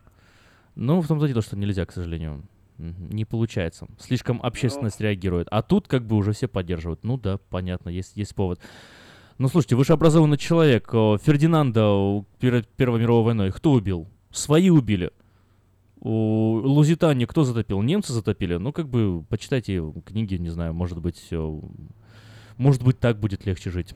[0.76, 2.41] Ну, в том-то и дело, что нельзя, к сожалению.
[2.80, 3.86] Не получается.
[3.99, 4.43] Слишком Ну.
[4.47, 5.47] общественность реагирует.
[5.51, 7.03] А тут как бы уже все поддерживают.
[7.03, 8.59] Ну да, понятно, есть, есть повод.
[9.38, 10.91] Ну, слушайте, вы же образованный человек.
[10.91, 14.07] О, Фердинанда перед Первой мировой войной кто убил?
[14.32, 15.11] Свои убили.
[16.06, 17.82] У Лузитании кто затопил?
[17.82, 18.56] Немцы затопили.
[18.56, 21.60] Ну, как бы, почитайте книги, не знаю, может быть, э,
[22.58, 23.95] может быть, так будет легче жить.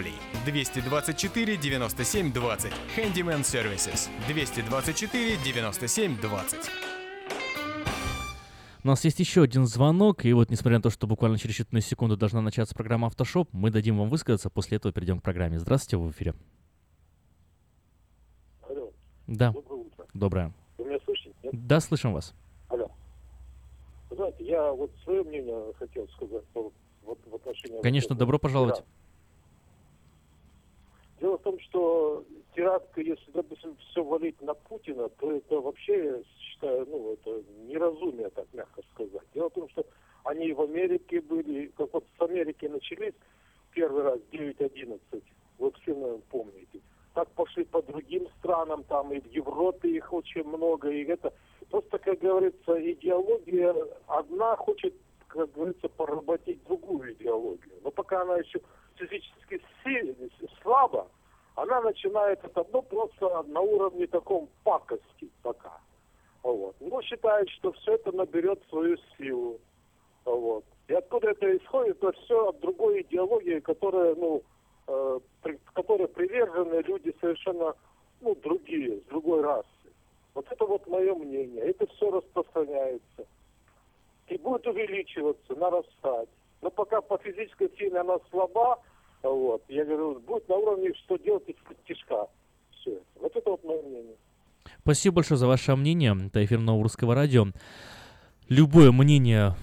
[0.00, 2.72] 224 97 20.
[2.96, 4.08] Handyman Services.
[4.26, 6.70] 224 97 20.
[8.84, 11.82] У нас есть еще один звонок, и вот несмотря на то, что буквально через считанные
[11.82, 15.58] секунды должна начаться программа «Автошоп», мы дадим вам высказаться, после этого перейдем к программе.
[15.60, 16.34] Здравствуйте, вы в эфире.
[18.68, 18.90] Алло.
[19.28, 19.52] Да.
[19.52, 20.06] Доброе утро.
[20.14, 20.52] Доброе.
[20.78, 21.30] Вы меня слышите?
[21.44, 21.66] Нет?
[21.66, 22.34] Да, слышим вас.
[22.70, 22.90] Алло.
[24.10, 26.72] Знаете, я вот свое мнение хотел сказать по,
[27.04, 27.80] вот, в отношении...
[27.82, 28.82] Конечно, вот добро пожаловать.
[31.22, 32.24] Дело в том, что
[32.56, 38.46] теракт, если, допустим, все валить на Путина, то это вообще, считаю, ну, это неразумие, так
[38.52, 39.22] мягко сказать.
[39.32, 39.86] Дело в том, что
[40.24, 43.14] они в Америке были, как вот с Америки начались
[43.70, 45.00] первый раз 9-11,
[45.58, 46.80] вот все, наверное, помните.
[47.14, 51.32] Так пошли по другим странам, там и в Европе их очень много, и это
[51.70, 53.76] просто, как говорится, идеология
[54.08, 54.92] одна хочет,
[55.32, 57.74] как говорится, поработить другую идеологию.
[57.82, 58.60] Но пока она еще
[58.96, 60.14] физически си-
[60.62, 61.08] слабо,
[61.54, 65.80] она начинает это, ну, просто на уровне таком пакости пока.
[66.42, 66.76] Вот.
[66.80, 69.58] Но считает, что все это наберет свою силу.
[70.24, 70.64] Вот.
[70.88, 74.42] И откуда это исходит, это все от другой идеологии, которая, ну,
[74.88, 77.74] э, при, которой привержены люди совершенно,
[78.20, 79.66] ну, другие, с другой расы.
[80.34, 81.62] Вот это вот мое мнение.
[81.64, 83.26] Это все распространяется.
[84.32, 86.28] И будет увеличиваться, нарастать.
[86.62, 88.78] Но пока по физической силе она слаба,
[89.22, 91.56] вот, я говорю, будет на уровне, что делать из
[91.86, 92.28] тишка.
[92.70, 92.98] Все.
[93.16, 94.16] Вот это вот мое мнение.
[94.80, 96.16] Спасибо большое за ваше мнение.
[96.26, 97.48] Это эфир Нового Русского Радио.
[98.48, 99.54] Любое мнение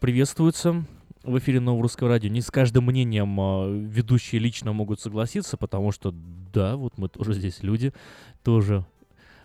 [0.00, 0.84] приветствуется
[1.22, 2.30] в эфире Нового Русского Радио.
[2.30, 6.14] Не с каждым мнением а, ведущие лично могут согласиться, потому что,
[6.54, 7.92] да, вот мы тоже здесь люди,
[8.42, 8.86] тоже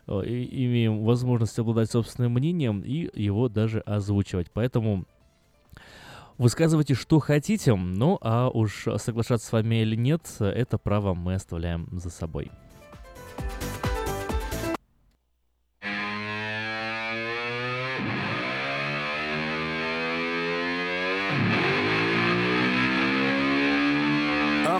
[0.08, 4.52] и- имеем возможность обладать собственным мнением и его даже озвучивать.
[4.52, 5.06] Поэтому
[6.38, 11.88] высказывайте, что хотите, ну а уж соглашаться с вами или нет, это право мы оставляем
[11.92, 12.52] за собой.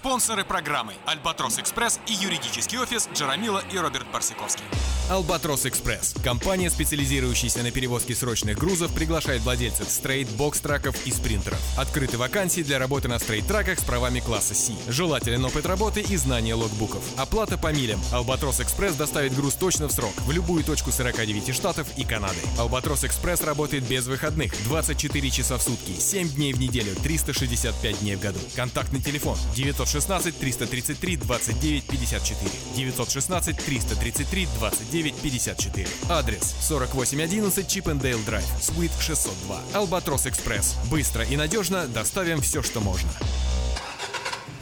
[0.00, 4.64] Спонсоры программы «Альбатрос Экспресс» и юридический офис Джарамила и Роберт Барсиковский.
[5.10, 6.14] Албатрос Экспресс.
[6.22, 11.58] Компания, специализирующаяся на перевозке срочных грузов, приглашает владельцев стрейт, бокс-траков и спринтеров.
[11.76, 14.72] Открыты вакансии для работы на стрейт-траках с правами класса C.
[14.86, 17.02] Желателен опыт работы и знание логбуков.
[17.16, 18.00] Оплата по милям.
[18.12, 22.38] Албатрос Экспресс доставит груз точно в срок, в любую точку 49 штатов и Канады.
[22.56, 28.14] Албатрос Экспресс работает без выходных, 24 часа в сутки, 7 дней в неделю, 365 дней
[28.14, 28.38] в году.
[28.54, 32.50] Контактный телефон 916 333 29 54.
[32.76, 35.86] 916 333 29 54.
[36.08, 39.60] Адрес 4811 Чипендейл Драйв, Суит 602.
[39.74, 40.76] Албатрос Экспресс.
[40.90, 43.08] Быстро и надежно доставим все, что можно.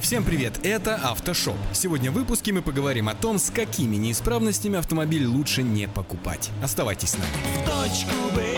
[0.00, 1.56] Всем привет, это Автошоп.
[1.72, 6.50] Сегодня в выпуске мы поговорим о том, с какими неисправностями автомобиль лучше не покупать.
[6.62, 7.30] Оставайтесь с нами.
[7.56, 8.56] В точку Б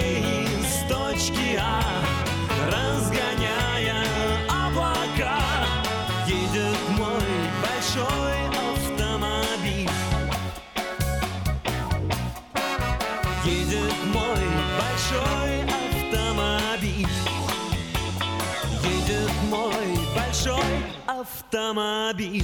[0.61, 2.30] из точки А
[21.71, 22.43] автомобиль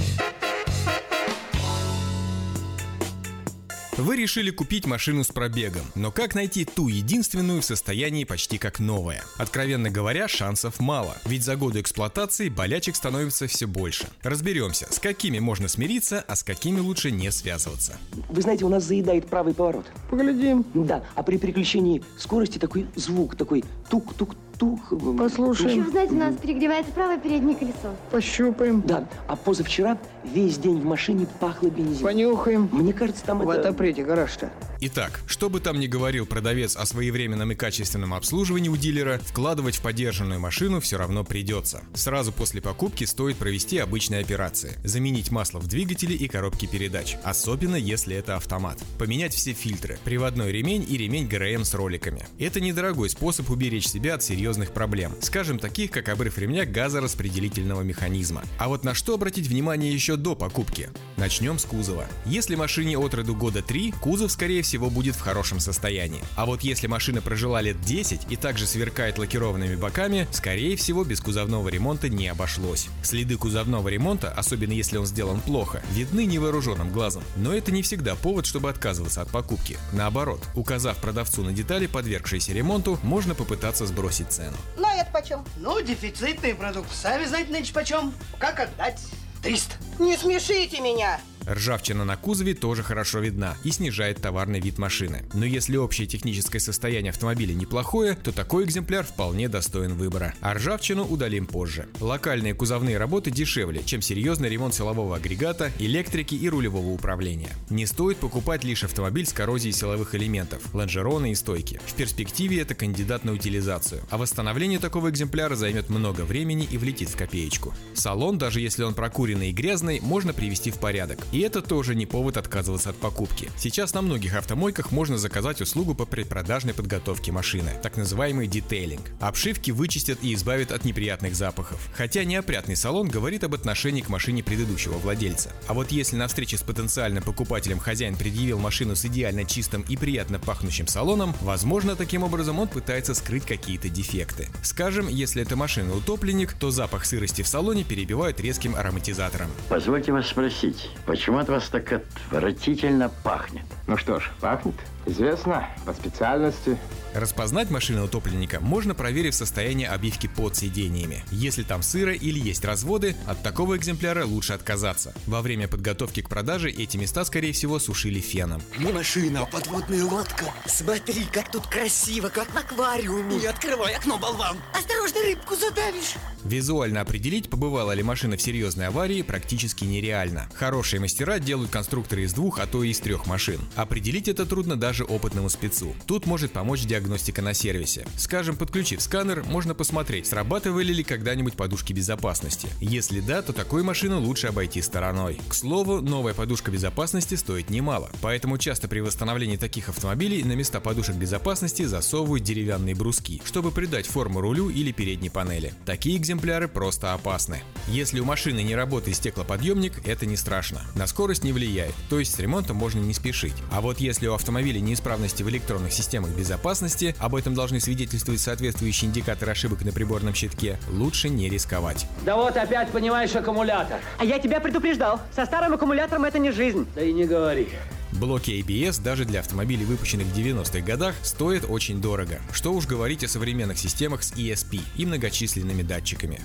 [3.98, 8.78] Вы решили купить машину с пробегом, но как найти ту единственную в состоянии почти как
[8.78, 9.24] новая?
[9.38, 14.06] Откровенно говоря, шансов мало, ведь за годы эксплуатации болячек становится все больше.
[14.22, 17.96] Разберемся, с какими можно смириться, а с какими лучше не связываться.
[18.28, 19.86] Вы знаете, у нас заедает правый поворот.
[20.10, 20.66] Поглядим.
[20.74, 24.80] Да, а при переключении скорости такой звук, такой тук-тук тух.
[25.18, 25.80] Послушаем.
[25.80, 27.94] Еще, знаете, у нас перегревается правое переднее колесо.
[28.10, 28.82] Пощупаем.
[28.82, 32.02] Да, а позавчера весь день в машине пахло бензином.
[32.02, 32.68] Понюхаем.
[32.72, 33.68] Мне кажется, там В это...
[33.68, 34.50] отоприте гараж-то.
[34.80, 39.76] Итак, что бы там ни говорил продавец о своевременном и качественном обслуживании у дилера, вкладывать
[39.76, 41.82] в подержанную машину все равно придется.
[41.94, 44.74] Сразу после покупки стоит провести обычные операции.
[44.84, 48.78] Заменить масло в двигателе и коробке передач, особенно если это автомат.
[48.98, 52.26] Поменять все фильтры, приводной ремень и ремень ГРМ с роликами.
[52.38, 58.42] Это недорогой способ уберечь себя от серьезных проблем, скажем, таких как обрыв ремня газораспределительного механизма.
[58.58, 60.90] А вот на что обратить внимание еще до покупки?
[61.16, 62.06] Начнем с кузова.
[62.26, 66.22] Если машине от роду года 3, кузов скорее всего будет в хорошем состоянии.
[66.36, 71.20] А вот если машина прожила лет 10 и также сверкает лакированными боками, скорее всего без
[71.20, 72.88] кузовного ремонта не обошлось.
[73.02, 77.24] Следы кузовного ремонта, особенно если он сделан плохо, видны невооруженным глазом.
[77.36, 79.76] Но это не всегда повод, чтобы отказываться от покупки.
[79.92, 84.56] Наоборот, указав продавцу на детали, подвергшиеся ремонту, можно попытаться сбросить цену.
[84.76, 85.44] Ну, а это почем?
[85.56, 86.94] Ну, дефицитные продукты.
[86.94, 88.12] Сами знаете, нынче почем.
[88.38, 89.00] Как отдать?
[89.42, 89.76] 300.
[89.98, 91.20] Не смешите меня.
[91.48, 95.24] Ржавчина на кузове тоже хорошо видна и снижает товарный вид машины.
[95.32, 100.34] Но если общее техническое состояние автомобиля неплохое, то такой экземпляр вполне достоин выбора.
[100.40, 101.86] А ржавчину удалим позже.
[102.00, 107.50] Локальные кузовные работы дешевле, чем серьезный ремонт силового агрегата, электрики и рулевого управления.
[107.70, 111.80] Не стоит покупать лишь автомобиль с коррозией силовых элементов, лонжероны и стойки.
[111.86, 117.10] В перспективе это кандидат на утилизацию, а восстановление такого экземпляра займет много времени и влетит
[117.10, 117.74] в копеечку.
[117.94, 121.18] Салон, даже если он прокуренный и грязный, можно привести в порядок.
[121.36, 123.50] И это тоже не повод отказываться от покупки.
[123.58, 129.02] Сейчас на многих автомойках можно заказать услугу по предпродажной подготовке машины, так называемый детейлинг.
[129.20, 131.90] Обшивки вычистят и избавят от неприятных запахов.
[131.94, 135.52] Хотя неопрятный салон говорит об отношении к машине предыдущего владельца.
[135.66, 139.94] А вот если на встрече с потенциальным покупателем хозяин предъявил машину с идеально чистым и
[139.98, 144.48] приятно пахнущим салоном, возможно, таким образом он пытается скрыть какие-то дефекты.
[144.62, 149.50] Скажем, если это машина утопленник, то запах сырости в салоне перебивают резким ароматизатором.
[149.68, 153.64] Позвольте вас спросить, почему от вас так отвратительно пахнет?
[153.86, 154.74] Ну что ж, пахнет.
[155.06, 156.78] Известно, по специальности.
[157.16, 161.24] Распознать машину утопленника можно, проверив состояние обивки под сидениями.
[161.30, 165.14] Если там сыро или есть разводы, от такого экземпляра лучше отказаться.
[165.26, 168.60] Во время подготовки к продаже эти места, скорее всего, сушили феном.
[168.78, 170.44] Не машина, а подводная лодка.
[170.66, 173.36] Смотри, как тут красиво, как в аквариуме.
[173.36, 174.58] Не открывай окно, болван.
[174.78, 176.16] Осторожно, рыбку задавишь.
[176.44, 180.50] Визуально определить, побывала ли машина в серьезной аварии, практически нереально.
[180.52, 183.60] Хорошие мастера делают конструкторы из двух, а то и из трех машин.
[183.74, 185.96] Определить это трудно даже опытному спецу.
[186.06, 188.06] Тут может помочь диагностика на сервисе.
[188.16, 192.68] Скажем, подключив сканер, можно посмотреть, срабатывали ли когда-нибудь подушки безопасности.
[192.80, 195.38] Если да, то такую машину лучше обойти стороной.
[195.48, 200.80] К слову, новая подушка безопасности стоит немало, поэтому часто при восстановлении таких автомобилей на места
[200.80, 205.72] подушек безопасности засовывают деревянные бруски, чтобы придать форму рулю или передней панели.
[205.84, 207.62] Такие экземпляры просто опасны.
[207.88, 210.82] Если у машины не работает стеклоподъемник, это не страшно.
[210.94, 213.54] На скорость не влияет, то есть с ремонтом можно не спешить.
[213.70, 219.08] А вот если у автомобиля неисправности в электронных системах безопасности, об этом должны свидетельствовать соответствующие
[219.08, 222.06] индикаторы ошибок на приборном щитке, лучше не рисковать.
[222.24, 224.00] Да вот опять понимаешь аккумулятор.
[224.18, 225.20] А я тебя предупреждал.
[225.34, 226.86] Со старым аккумулятором это не жизнь.
[226.94, 227.68] Да и не говори.
[228.12, 232.40] Блоки ABS даже для автомобилей, выпущенных в 90-х годах, стоят очень дорого.
[232.52, 236.40] Что уж говорить о современных системах с ESP и многочисленными датчиками.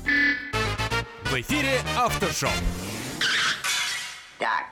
[1.25, 2.49] В эфире Автошоу.
[4.37, 4.65] Так,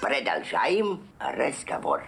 [0.00, 2.04] продолжаем разговор.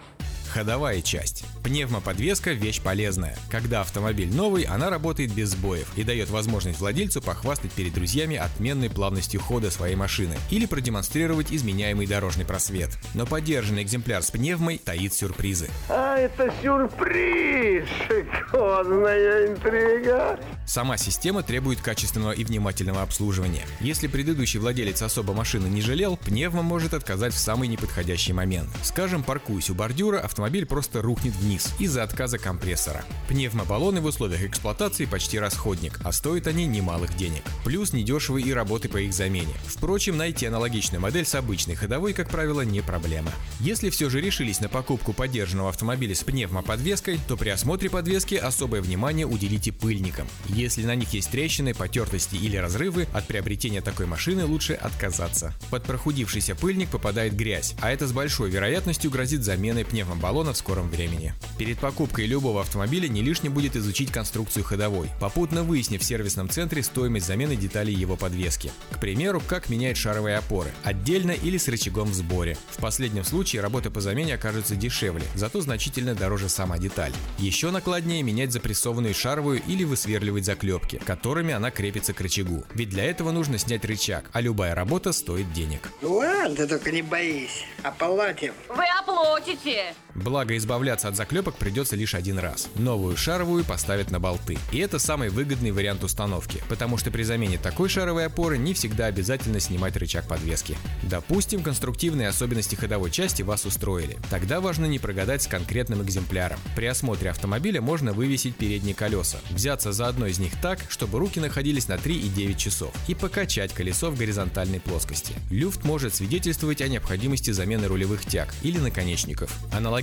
[0.53, 1.45] Ходовая часть.
[1.63, 3.37] Пневмоподвеска– вещь полезная.
[3.49, 8.89] Когда автомобиль новый, она работает без сбоев и дает возможность владельцу похвастать перед друзьями отменной
[8.89, 12.89] плавностью хода своей машины или продемонстрировать изменяемый дорожный просвет.
[13.13, 15.69] Но поддержанный экземпляр с пневмой таит сюрпризы.
[15.87, 17.87] А это сюрприз!
[18.07, 20.37] Шикарная интрига!
[20.67, 23.63] Сама система требует качественного и внимательного обслуживания.
[23.79, 28.69] Если предыдущий владелец особо машины не жалел, пневма может отказать в самый неподходящий момент.
[28.83, 33.03] Скажем, паркуясь у бордюра, автомобиль просто рухнет вниз из-за отказа компрессора.
[33.27, 37.43] Пневмобаллоны в условиях эксплуатации почти расходник, а стоят они немалых денег.
[37.63, 39.53] Плюс недешевые и работы по их замене.
[39.65, 43.31] Впрочем, найти аналогичную модель с обычной ходовой, как правило, не проблема.
[43.59, 48.81] Если все же решились на покупку поддержанного автомобиля с пневмоподвеской, то при осмотре подвески особое
[48.81, 50.27] внимание уделите пыльникам.
[50.47, 55.53] Если на них есть трещины, потертости или разрывы, от приобретения такой машины лучше отказаться.
[55.69, 60.89] Под прохудившийся пыльник попадает грязь, а это с большой вероятностью грозит заменой пневмобаллона в скором
[60.89, 61.33] времени.
[61.57, 66.81] Перед покупкой любого автомобиля не лишним будет изучить конструкцию ходовой, попутно выяснив в сервисном центре
[66.83, 68.71] стоимость замены деталей его подвески.
[68.91, 72.57] К примеру, как менять шаровые опоры, отдельно или с рычагом в сборе.
[72.71, 77.13] В последнем случае работа по замене окажется дешевле, зато значительно дороже сама деталь.
[77.37, 82.63] Еще накладнее менять запрессованную шаровую или высверливать заклепки, которыми она крепится к рычагу.
[82.73, 85.89] Ведь для этого нужно снять рычаг, а любая работа стоит денег.
[86.01, 87.65] Ну ладно, ты только не боись.
[87.83, 88.53] Оплатим.
[88.69, 89.93] Вы оплатите.
[90.21, 92.69] Благо, избавляться от заклепок придется лишь один раз.
[92.75, 94.57] Новую шаровую поставят на болты.
[94.71, 99.07] И это самый выгодный вариант установки, потому что при замене такой шаровой опоры не всегда
[99.07, 100.77] обязательно снимать рычаг подвески.
[101.03, 104.17] Допустим, конструктивные особенности ходовой части вас устроили.
[104.29, 106.59] Тогда важно не прогадать с конкретным экземпляром.
[106.75, 111.39] При осмотре автомобиля можно вывесить передние колеса, взяться за одно из них так, чтобы руки
[111.39, 115.33] находились на 3,9 часов, и покачать колесо в горизонтальной плоскости.
[115.49, 119.51] Люфт может свидетельствовать о необходимости замены рулевых тяг или наконечников.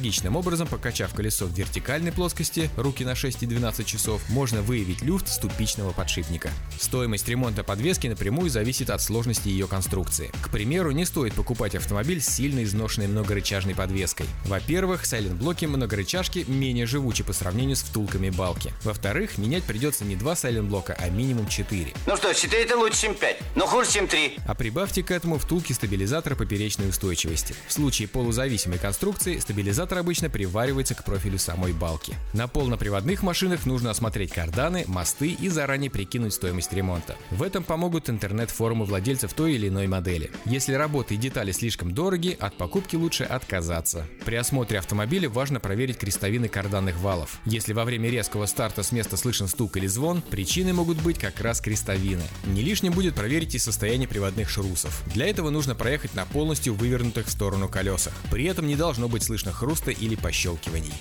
[0.08, 5.02] Аналогичным образом, покачав колесо в вертикальной плоскости, руки на 6 и 12 часов, можно выявить
[5.02, 6.50] люфт ступичного подшипника.
[6.80, 10.30] Стоимость ремонта подвески напрямую зависит от сложности ее конструкции.
[10.40, 14.24] К примеру, не стоит покупать автомобиль с сильно изношенной многорычажной подвеской.
[14.46, 18.72] Во-первых, сайлент-блоки многорычажки менее живучи по сравнению с втулками балки.
[18.84, 21.92] Во-вторых, менять придется не два сайлент-блока, а минимум 4.
[22.06, 24.38] Ну что, 4 это лучше, чем 5, но хуже, чем 3.
[24.46, 27.54] А прибавьте к этому втулки стабилизатора поперечной устойчивости.
[27.66, 32.14] В случае полузависимой конструкции стабилизатор обычно приваривается к профилю самой балки.
[32.32, 37.16] На полноприводных машинах нужно осмотреть карданы, мосты и заранее прикинуть стоимость ремонта.
[37.30, 40.30] В этом помогут интернет-форумы владельцев той или иной модели.
[40.44, 44.06] Если работы и детали слишком дороги, от покупки лучше отказаться.
[44.24, 47.40] При осмотре автомобиля важно проверить крестовины карданных валов.
[47.44, 51.40] Если во время резкого старта с места слышен стук или звон, причиной могут быть как
[51.40, 52.22] раз крестовины.
[52.46, 55.02] Не лишним будет проверить и состояние приводных шрусов.
[55.14, 58.12] Для этого нужно проехать на полностью вывернутых в сторону колесах.
[58.30, 60.94] При этом не должно быть слышно хруста или пощелкиваний.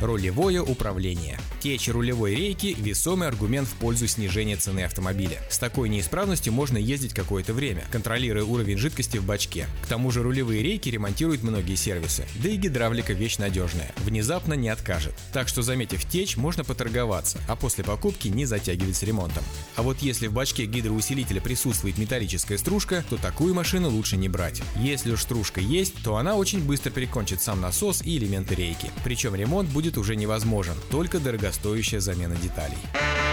[0.00, 1.38] Рулевое управление.
[1.60, 5.42] Течь рулевой рейки– весомый аргумент в пользу снижения цены автомобиля.
[5.50, 9.66] С такой неисправностью можно ездить какое-то время, контролируя уровень жидкости в бачке.
[9.82, 14.70] К тому же рулевые рейки ремонтируют многие сервисы, да и гидравлика вещь надежная, внезапно не
[14.70, 15.12] откажет.
[15.34, 19.44] Так что заметив течь, можно поторговаться, а после покупки не затягивать с ремонтом.
[19.76, 24.62] А вот если в бачке гидроусилителя присутствует металлическая стружка, то такую машину лучше не брать.
[24.78, 28.90] Если уж стружка есть, то она очень быстро перекончит сам насос и элементы рейки.
[29.04, 31.20] Причем ремонт будет уже невозможен, только
[31.50, 32.78] дорогостоящая замена деталей.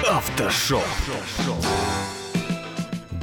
[0.09, 0.83] Автошоп.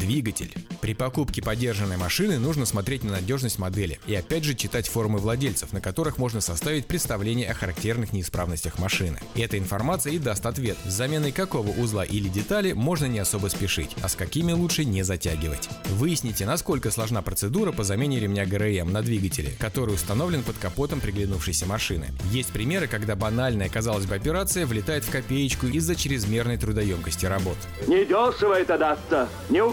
[0.05, 0.53] Двигатель.
[0.83, 5.73] При покупке подержанной машины нужно смотреть на надежность модели и опять же читать форумы владельцев,
[5.73, 9.19] на которых можно составить представление о характерных неисправностях машины.
[9.35, 13.97] Эта информация и даст ответ, с заменой какого узла или детали можно не особо спешить,
[14.03, 15.71] а с какими лучше не затягивать.
[15.87, 21.65] Выясните, насколько сложна процедура по замене ремня ГРМ на двигателе, который установлен под капотом приглянувшейся
[21.65, 22.09] машины.
[22.31, 27.57] Есть примеры, когда банальная, казалось бы, операция влетает в копеечку из-за чрезмерной трудоемкости работ.
[27.87, 29.31] Недешево это дастся.
[29.49, 29.71] Не у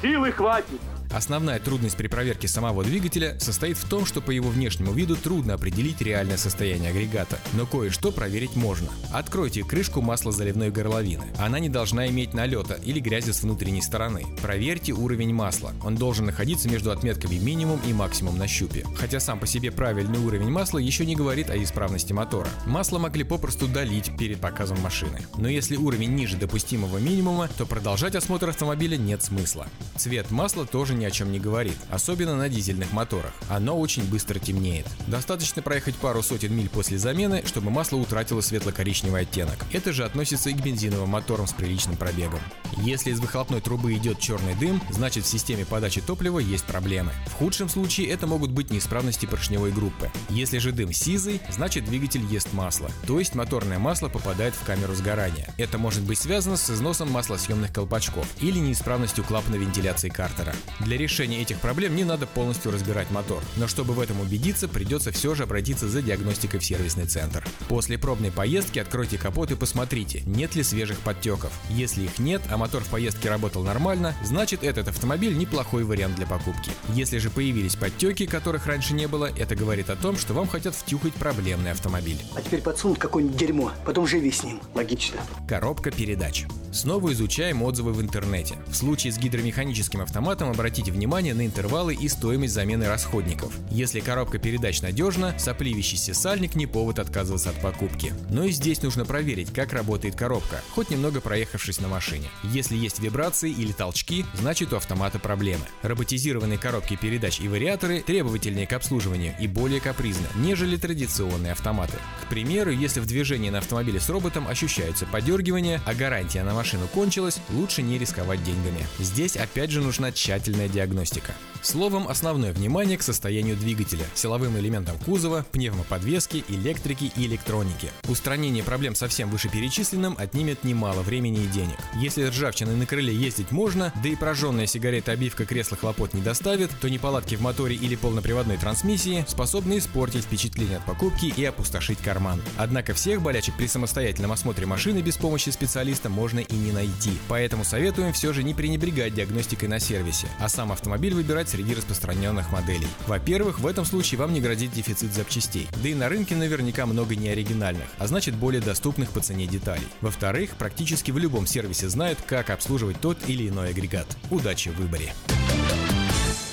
[0.00, 0.91] силы хватит.
[1.12, 5.54] Основная трудность при проверке самого двигателя состоит в том, что по его внешнему виду трудно
[5.54, 8.88] определить реальное состояние агрегата, но кое-что проверить можно.
[9.12, 11.24] Откройте крышку маслозаливной горловины.
[11.38, 14.24] Она не должна иметь налета или грязи с внутренней стороны.
[14.40, 15.72] Проверьте уровень масла.
[15.84, 18.86] Он должен находиться между отметками минимум и максимум на щупе.
[18.96, 22.48] Хотя сам по себе правильный уровень масла еще не говорит о исправности мотора.
[22.64, 25.20] Масло могли попросту долить перед показом машины.
[25.36, 29.66] Но если уровень ниже допустимого минимума, то продолжать осмотр автомобиля нет смысла.
[29.96, 33.32] Цвет масла тоже ни о чем не говорит, особенно на дизельных моторах.
[33.48, 34.86] Оно очень быстро темнеет.
[35.08, 39.56] Достаточно проехать пару сотен миль после замены, чтобы масло утратило светло-коричневый оттенок.
[39.72, 42.38] Это же относится и к бензиновым моторам с приличным пробегом.
[42.78, 47.10] Если из выхлопной трубы идет черный дым, значит в системе подачи топлива есть проблемы.
[47.26, 50.08] В худшем случае это могут быть неисправности поршневой группы.
[50.30, 54.94] Если же дым сизый, значит двигатель ест масло, то есть моторное масло попадает в камеру
[54.94, 55.52] сгорания.
[55.58, 60.54] Это может быть связано с износом маслосъемных колпачков или неисправностью клапана вентиляции картера.
[60.78, 65.12] Для решения этих проблем не надо полностью разбирать мотор, но чтобы в этом убедиться, придется
[65.12, 67.44] все же обратиться за диагностикой в сервисный центр.
[67.68, 71.52] После пробной поездки откройте капот и посмотрите, нет ли свежих подтеков.
[71.70, 76.26] Если их нет, а мотор в поездке работал нормально, значит этот автомобиль неплохой вариант для
[76.26, 76.70] покупки.
[76.94, 80.74] Если же появились подтеки, которых раньше не было, это говорит о том, что вам хотят
[80.74, 82.18] втюхать проблемный автомобиль.
[82.34, 84.60] А теперь подсунут какое-нибудь дерьмо, потом живи с ним.
[84.74, 85.20] Логично.
[85.46, 86.46] Коробка передач.
[86.72, 88.56] Снова изучаем отзывы в интернете.
[88.66, 93.52] В случае с гидромеханическим автоматом обратите внимание на интервалы и стоимость замены расходников.
[93.70, 98.12] Если коробка передач надежна, сопливящийся сальник не повод отказываться от покупки.
[98.30, 102.28] Но и здесь нужно проверить, как работает коробка, хоть немного проехавшись на машине.
[102.44, 105.64] Если есть вибрации или толчки, значит у автомата проблемы.
[105.82, 111.98] Роботизированные коробки передач и вариаторы требовательнее к обслуживанию и более капризны, нежели традиционные автоматы.
[112.24, 116.86] К примеру, если в движении на автомобиле с роботом ощущаются подергивания, а гарантия на машину
[116.88, 118.86] кончилась, лучше не рисковать деньгами.
[118.98, 121.34] Здесь опять же нужна тщательная диагностика.
[121.62, 127.90] Словом, основное внимание к состоянию двигателя, силовым элементам кузова, пневмоподвески, электрики и электроники.
[128.08, 131.78] Устранение проблем со всем вышеперечисленным отнимет немало времени и денег.
[131.94, 136.70] Если ржавчиной на крыле ездить можно, да и прожженная сигарета обивка кресла хлопот не доставит,
[136.80, 142.42] то неполадки в моторе или полноприводной трансмиссии способны испортить впечатление от покупки и опустошить карман.
[142.56, 147.12] Однако всех болячек при самостоятельном осмотре машины без помощи специалиста можно и не найти.
[147.28, 152.52] Поэтому советуем все же не пренебрегать диагностикой на сервисе, а сам автомобиль выбирать среди распространенных
[152.52, 152.86] моделей.
[153.06, 157.16] Во-первых, в этом случае вам не грозит дефицит запчастей, да и на рынке наверняка много
[157.16, 159.88] неоригинальных, а значит более доступных по цене деталей.
[160.00, 164.06] Во-вторых, практически в любом сервисе знают, как обслуживать тот или иной агрегат.
[164.30, 165.14] Удачи в выборе!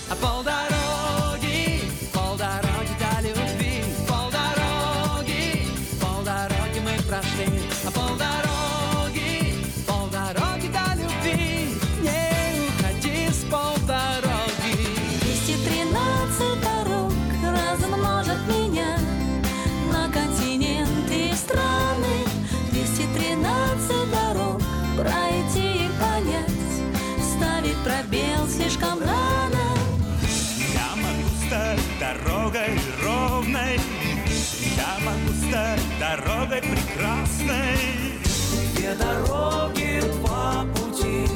[0.09, 0.15] А
[36.59, 37.77] дорогой прекрасной.
[38.75, 41.27] Две дороги, два пути,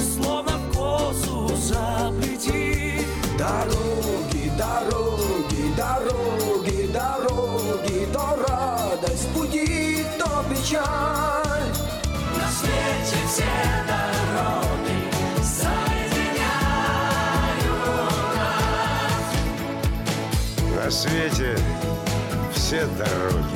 [0.00, 3.00] словно в косу заплети.
[3.38, 11.72] Дороги, дороги, дороги, дороги, то радость будет, то печаль.
[12.36, 13.52] На свете все
[13.86, 14.98] дороги
[15.42, 16.46] соединяют
[18.36, 19.26] нас.
[20.74, 21.58] На свете
[22.54, 23.55] все дороги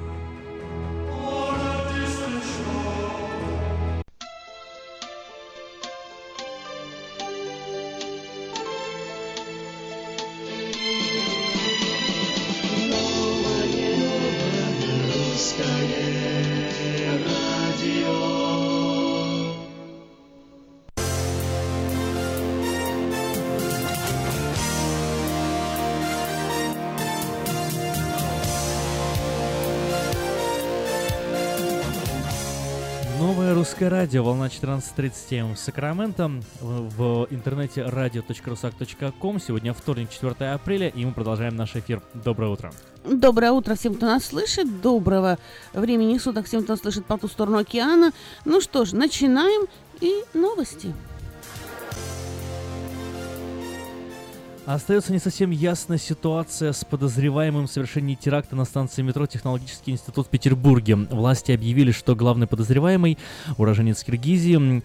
[33.81, 39.39] Русское радио, волна 14.37 в Сакраменто, в, интернете radio.rusak.com.
[39.39, 41.99] Сегодня вторник, 4 апреля, и мы продолжаем наш эфир.
[42.13, 42.71] Доброе утро.
[43.03, 44.81] Доброе утро всем, кто нас слышит.
[44.81, 45.39] Доброго
[45.73, 48.11] времени суток всем, кто слышит по ту сторону океана.
[48.45, 49.65] Ну что ж, начинаем
[49.99, 50.93] и новости.
[54.67, 60.27] Остается не совсем ясная ситуация с подозреваемым в совершении теракта на станции метро Технологический институт
[60.27, 60.95] в Петербурге.
[60.95, 63.17] Власти объявили, что главный подозреваемый,
[63.57, 64.83] уроженец Киргизии,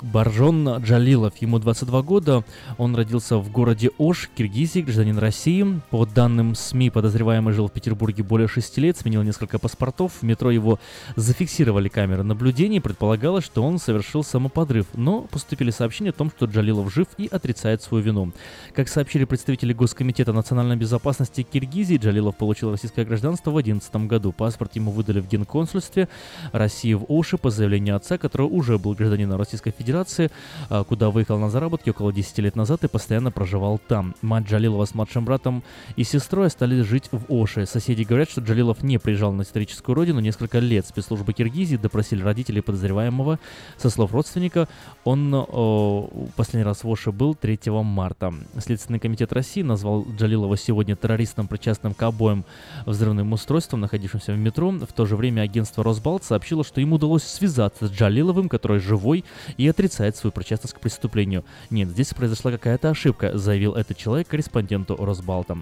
[0.00, 2.44] Баржон Джалилов, ему 22 года,
[2.78, 5.80] он родился в городе Ош, Киргизии, гражданин России.
[5.90, 10.12] По данным СМИ, подозреваемый жил в Петербурге более 6 лет, сменил несколько паспортов.
[10.20, 10.78] В метро его
[11.16, 16.94] зафиксировали камеры наблюдения, предполагалось, что он совершил самоподрыв, но поступили сообщения о том, что Джалилов
[16.94, 18.32] жив и отрицает свою вину.
[18.72, 24.32] Как сообщили представители Госкомитета национальной безопасности Киргизии, Джалилов получил российское гражданство в 2011 году.
[24.32, 26.08] Паспорт ему выдали в генконсульстве
[26.52, 30.30] России в Оши по заявлению отца, который уже был гражданином Российской Федерации,
[30.70, 34.14] а, куда выехал на заработки около 10 лет назад и постоянно проживал там.
[34.22, 35.62] Мать Джалилова с младшим братом
[35.96, 37.66] и сестрой остались жить в Оше.
[37.66, 40.86] Соседи говорят, что Джалилов не приезжал на историческую родину несколько лет.
[40.86, 43.38] Спецслужбы Киргизии допросили родителей подозреваемого.
[43.76, 44.68] Со слов родственника,
[45.04, 48.32] он о, последний раз в Оше был 3 марта.
[48.74, 52.44] Следственный комитет России назвал Джалилова сегодня террористом, причастным к обоим
[52.86, 54.72] взрывным устройствам, находившимся в метро.
[54.72, 59.24] В то же время агентство Росбалт сообщило, что ему удалось связаться с Джалиловым, который живой
[59.58, 61.44] и отрицает свою причастность к преступлению.
[61.70, 65.56] Нет, здесь произошла какая-то ошибка, заявил этот человек корреспонденту Росбалта.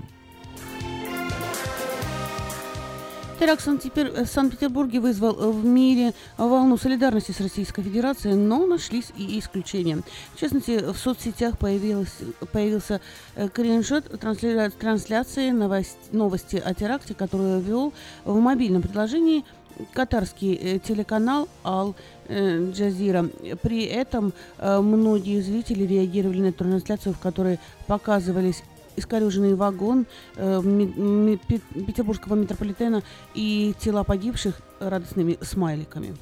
[3.42, 9.36] Теракт в Санкт-Петер- Санкт-Петербурге вызвал в мире волну солидарности с Российской Федерацией, но нашлись и
[9.40, 9.98] исключения.
[10.36, 12.14] В частности, в соцсетях появилась,
[12.52, 13.00] появился
[13.34, 17.92] э, скриншот трансля- трансляции новость, новости о теракте, которую вел
[18.24, 19.44] в мобильном приложении
[19.92, 21.96] катарский э, телеканал Ал
[22.28, 23.28] э, Джазира.
[23.60, 28.62] При этом э, многие зрители реагировали на трансляцию, в которой показывались
[28.96, 30.60] искореженный вагон э,
[31.86, 33.02] петербургского метрополитена
[33.34, 36.16] и тела погибших радостными смайликами.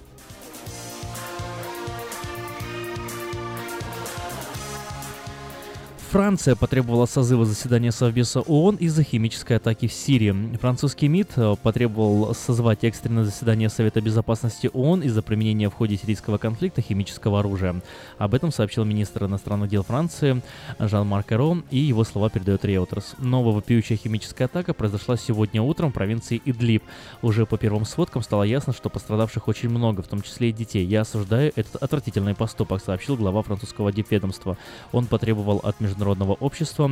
[6.10, 10.56] Франция потребовала созыва заседания Совбеза ООН из-за химической атаки в Сирии.
[10.56, 16.36] Французский МИД э, потребовал созвать экстренное заседание Совета Безопасности ООН из-за применения в ходе сирийского
[16.36, 17.80] конфликта химического оружия.
[18.18, 20.42] Об этом сообщил министр иностранных дел Франции
[20.80, 23.14] Жан-Марк Эро, и его слова передает Reuters.
[23.18, 26.82] Новая вопиющая химическая атака произошла сегодня утром в провинции Идлиб.
[27.22, 30.84] Уже по первым сводкам стало ясно, что пострадавших очень много, в том числе и детей.
[30.84, 34.58] Я осуждаю этот отвратительный поступок, сообщил глава французского дипведомства.
[34.90, 36.90] Он потребовал от международных международного общества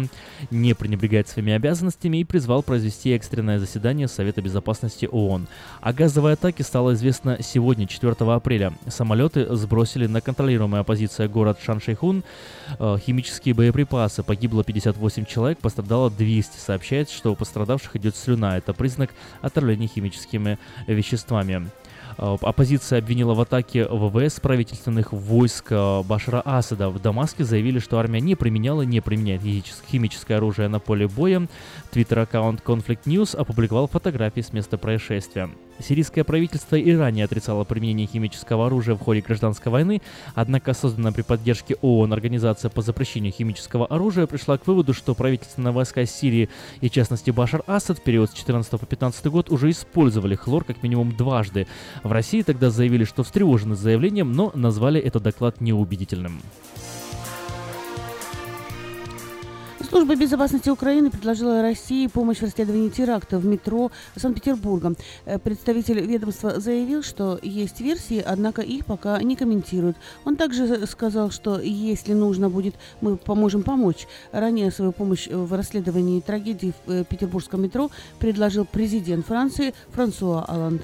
[0.50, 5.46] не пренебрегать своими обязанностями и призвал произвести экстренное заседание Совета Безопасности ООН.
[5.80, 8.72] О газовой атаке стало известно сегодня, 4 апреля.
[8.86, 12.22] Самолеты сбросили на контролируемая оппозиция город Шаншейхун
[12.78, 14.22] э, химические боеприпасы.
[14.22, 16.58] Погибло 58 человек, пострадало 200.
[16.58, 18.58] Сообщается, что у пострадавших идет слюна.
[18.58, 19.10] Это признак
[19.40, 21.68] отравления химическими веществами.
[22.18, 26.90] Э, оппозиция обвинила в атаке ВВС правительственных войск э, Башара Асада.
[26.90, 29.42] В Дамаске заявили, что армия не применяла, не применяет
[29.88, 31.46] химическое оружие на поле боя.
[31.90, 35.48] Твиттер-аккаунт Conflict News опубликовал фотографии с места происшествия.
[35.80, 40.02] Сирийское правительство и ранее отрицало применение химического оружия в ходе гражданской войны,
[40.34, 45.72] однако созданная при поддержке ООН Организация по запрещению химического оружия пришла к выводу, что правительственные
[45.72, 46.50] войска Сирии
[46.80, 50.64] и, в частности, Башар Асад в период с 14 по 15 год уже использовали хлор
[50.64, 51.66] как минимум дважды.
[52.02, 56.42] В России тогда заявили, что встревожены заявлением, но назвали этот доклад неубедительным.
[59.88, 64.92] Служба безопасности Украины предложила России помощь в расследовании теракта в метро Санкт-Петербурга.
[65.24, 69.96] Э, представитель ведомства заявил, что есть версии, однако их пока не комментируют.
[70.26, 74.06] Он также сказал, что если нужно будет, мы поможем помочь.
[74.30, 80.82] Ранее свою помощь в расследовании трагедии в э, петербургском метро предложил президент Франции Франсуа Оланд.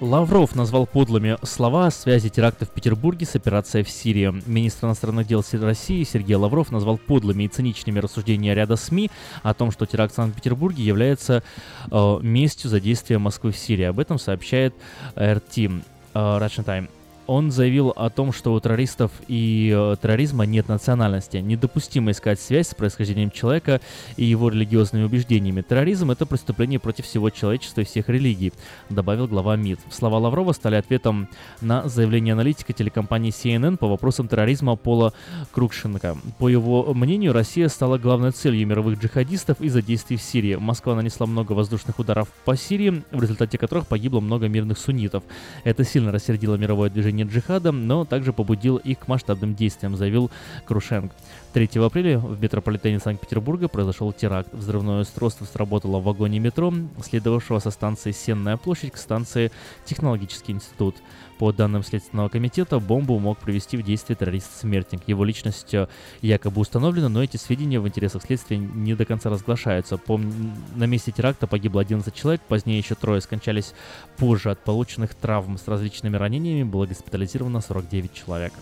[0.00, 4.34] Лавров назвал подлыми слова о связи теракта в Петербурге с операцией в Сирии.
[4.46, 9.10] Министр иностранных дел России Сергей Лавров назвал подлыми и циничными рассуждения ряда СМИ
[9.42, 11.42] о том, что теракт в Санкт-Петербурге является
[11.90, 13.84] э, местью за действия Москвы в Сирии.
[13.84, 14.74] Об этом сообщает
[15.16, 15.68] РТ э,
[16.14, 16.88] Russian Time.
[17.26, 21.38] Он заявил о том, что у террористов и э, терроризма нет национальности.
[21.38, 23.80] Недопустимо искать связь с происхождением человека
[24.16, 25.62] и его религиозными убеждениями.
[25.62, 28.52] Терроризм— это преступление против всего человечества и всех религий,
[28.90, 29.80] добавил глава МИД.
[29.90, 31.28] Слова Лаврова стали ответом
[31.62, 35.14] на заявление аналитика телекомпании CNN по вопросам терроризма Пола
[35.52, 36.18] Крукшенко.
[36.38, 40.56] По его мнению, Россия стала главной целью мировых джихадистов из-за действий в Сирии.
[40.56, 45.22] Москва нанесла много воздушных ударов по Сирии, в результате которых погибло много мирных суннитов.
[45.64, 50.30] Это сильно рассердило мировое движение не джихадом, но также побудил их к масштабным действиям, заявил
[50.64, 51.14] Крушенко.
[51.54, 54.52] 3 апреля в метрополитене Санкт-Петербурга произошел теракт.
[54.52, 59.52] Взрывное устройство сработало в вагоне метро, следовавшего со станции Сенная площадь к станции
[59.84, 60.96] Технологический институт.
[61.38, 65.02] По данным Следственного комитета, бомбу мог привести в действие террорист-смертник.
[65.06, 65.86] Его личность э,
[66.22, 69.96] якобы установлена, но эти сведения в интересах следствия не до конца разглашаются.
[69.96, 73.74] По, на месте теракта погибло 11 человек, позднее еще трое скончались
[74.16, 78.52] позже от полученных травм с различными ранениями, было госпитализировано 49 человек.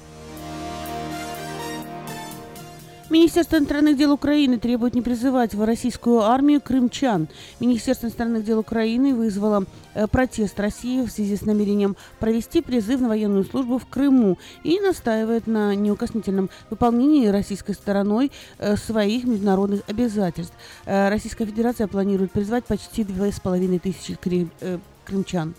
[3.13, 7.29] Министерство иностранных дел Украины требует не призывать в российскую армию крымчан.
[7.61, 13.09] Министерство иностранных дел Украины вызвало э, протест России в связи с намерением провести призыв на
[13.09, 20.55] военную службу в Крыму и настаивает на неукоснительном выполнении российской стороной э, своих международных обязательств.
[20.87, 24.19] Э, Российская Федерация планирует призвать почти две с половиной тысячи
[25.05, 25.55] крымчан.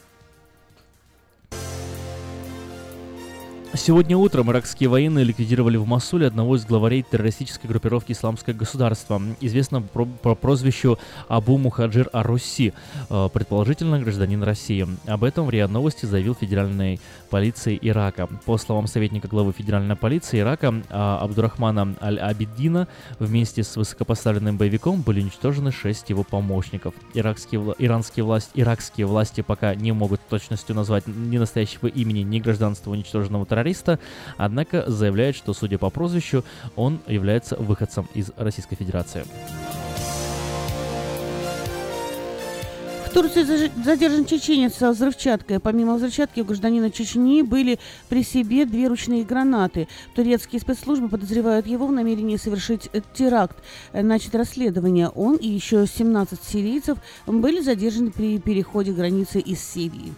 [3.76, 9.82] Сегодня утром иракские военные ликвидировали в Масуле одного из главарей террористической группировки «Исламское государство», известно
[9.82, 12.76] по, по прозвищу Абу Мухаджир Аруси,
[13.10, 14.88] э, предположительно гражданин России.
[15.08, 17.00] Об этом в РИА Новости заявил федеральной
[17.32, 18.28] полиции Ирака.
[18.45, 22.88] По словам советника главы федеральной полиции Ирака а, Абдурахмана Аль-Абиддина,
[23.18, 26.94] вместе с высокопоставленным боевиком были уничтожены шесть его помощников.
[27.16, 32.91] Иракские, иранские власти, иракские власти пока не могут точностью назвать ни настоящего имени, ни гражданства
[32.91, 33.99] уничтоженного террориста, террориста,
[34.38, 36.44] однако заявляет, что, судя по прозвищу,
[36.76, 39.26] он является выходцем из Российской Федерации.
[43.06, 43.44] В Турции
[43.84, 45.60] задержан чеченец со взрывчаткой.
[45.60, 47.77] Помимо взрывчатки у гражданина Чечни были
[48.10, 49.88] при себе две ручные гранаты.
[50.15, 53.57] Турецкие спецслужбы подозревают его в намерении совершить э, теракт.
[53.91, 55.10] Э, начать расследование.
[55.10, 60.14] Он и еще 17 сирийцев были задержаны при переходе границы из Сирии.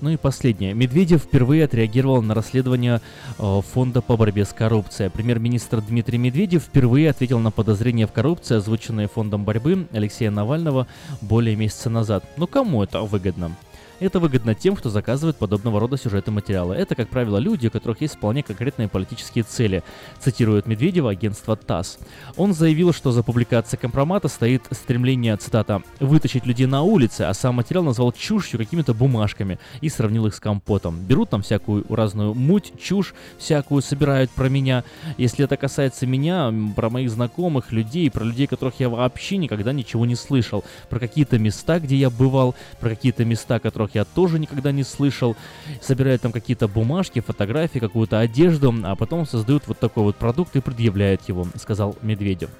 [0.00, 0.74] Ну и последнее.
[0.74, 3.00] Медведев впервые отреагировал на расследование
[3.38, 5.10] э, Фонда по борьбе с коррупцией.
[5.10, 10.86] Премьер-министр Дмитрий Медведев впервые ответил на подозрения в коррупции, озвученные Фондом борьбы Алексея Навального
[11.20, 12.24] более месяца назад.
[12.36, 13.56] Но кому это выгодно?
[14.00, 16.72] Это выгодно тем, кто заказывает подобного рода сюжеты материала.
[16.72, 19.82] Это, как правило, люди, у которых есть вполне конкретные политические цели,
[20.20, 21.98] цитирует Медведева агентство ТАСС.
[22.36, 27.56] Он заявил, что за публикацией компромата стоит стремление, цитата, «вытащить людей на улице», а сам
[27.56, 31.00] материал назвал чушью какими-то бумажками и сравнил их с компотом.
[31.00, 34.84] Берут там всякую разную муть, чушь всякую собирают про меня.
[35.16, 40.06] Если это касается меня, про моих знакомых, людей, про людей, которых я вообще никогда ничего
[40.06, 44.38] не слышал, про какие-то места, где я бывал, про какие-то места, которых которых я тоже
[44.38, 45.36] никогда не слышал.
[45.80, 50.60] Собирают там какие-то бумажки, фотографии, какую-то одежду, а потом создают вот такой вот продукт и
[50.60, 52.50] предъявляют его, сказал Медведев.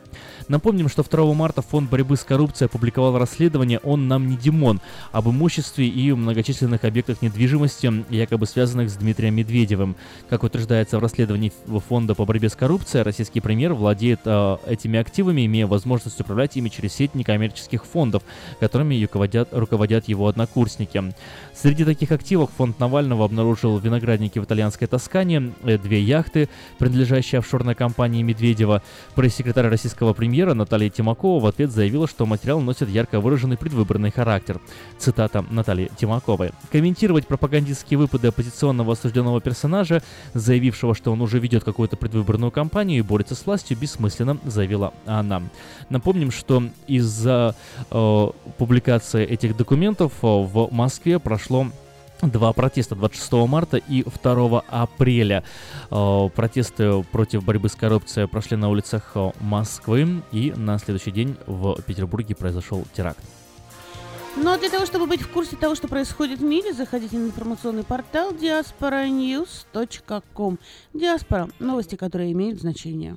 [0.49, 4.81] Напомним, что 2 марта Фонд борьбы с коррупцией опубликовал расследование «Он нам не Димон»
[5.13, 9.95] об имуществе и многочисленных объектах недвижимости, якобы связанных с Дмитрием Медведевым.
[10.31, 11.53] Как утверждается в расследовании
[11.89, 16.71] Фонда по борьбе с коррупцией, российский премьер владеет э, этими активами, имея возможность управлять ими
[16.71, 18.23] через сеть некоммерческих фондов,
[18.59, 21.13] которыми руководят, руководят его однокурсники.
[21.55, 26.49] Среди таких активов фонд Навального обнаружил виноградники в итальянской Тоскане, э, две яхты,
[26.79, 28.83] принадлежащие офшорной компании Медведева.
[29.15, 34.61] Пресс-секретарь российского премьера Наталья Тимакова в ответ заявила, что материал носит ярко выраженный предвыборный характер.
[34.99, 36.53] Цитата Натальи Тимаковой.
[36.71, 40.03] Комментировать пропагандистские выпады оппозиционного осужденного персонажа,
[40.35, 45.43] заявившего, что он уже ведет какую-то предвыборную кампанию и борется с властью, бессмысленно, заявила она.
[45.91, 47.55] Напомним, что из-за
[47.91, 51.69] э, публикации этих документов э, в Москве прошло
[52.23, 55.45] два протеста 26 марта и 2 апреля.
[55.91, 61.37] Э, протесты против борьбы с коррупцией прошли на улицах э, Москвы, и на следующий день
[61.47, 63.21] в Петербурге произошел теракт.
[64.37, 67.27] Ну а для того, чтобы быть в курсе того, что происходит в мире, заходите на
[67.27, 70.59] информационный портал diasporanews.com.
[70.95, 73.17] Диаспора– новости, которые имеют значение.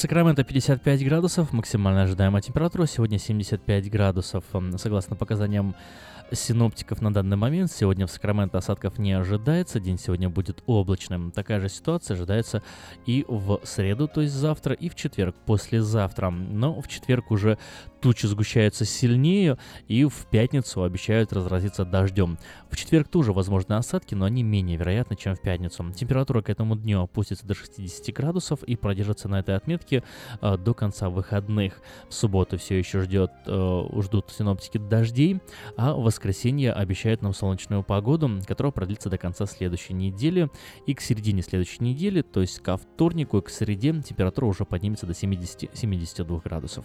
[0.00, 4.44] Сакраменто 55 градусов, максимально ожидаемая температура сегодня 75 градусов.
[4.78, 5.76] Согласно показаниям
[6.32, 7.70] синоптиков на данный момент.
[7.70, 11.32] Сегодня в Сакраменто осадков не ожидается, день сегодня будет облачным.
[11.32, 12.62] Такая же ситуация ожидается
[13.04, 16.30] и в среду, то есть завтра, и в четверг, послезавтра.
[16.30, 17.58] Но в четверг уже
[18.00, 19.58] тучи сгущаются сильнее,
[19.88, 22.38] и в пятницу обещают разразиться дождем.
[22.70, 25.84] В четверг тоже возможны осадки, но они менее вероятны, чем в пятницу.
[25.94, 30.02] Температура к этому дню опустится до 60 градусов и продержится на этой отметке
[30.40, 31.80] э, до конца выходных.
[32.08, 35.40] В субботу все еще ждет, э, ждут синоптики дождей,
[35.76, 40.48] а в воскресенье обещает нам солнечную погоду, которая продлится до конца следующей недели.
[40.86, 45.06] И к середине следующей недели, то есть ко вторнику и к среде, температура уже поднимется
[45.06, 46.84] до 70-72 градусов.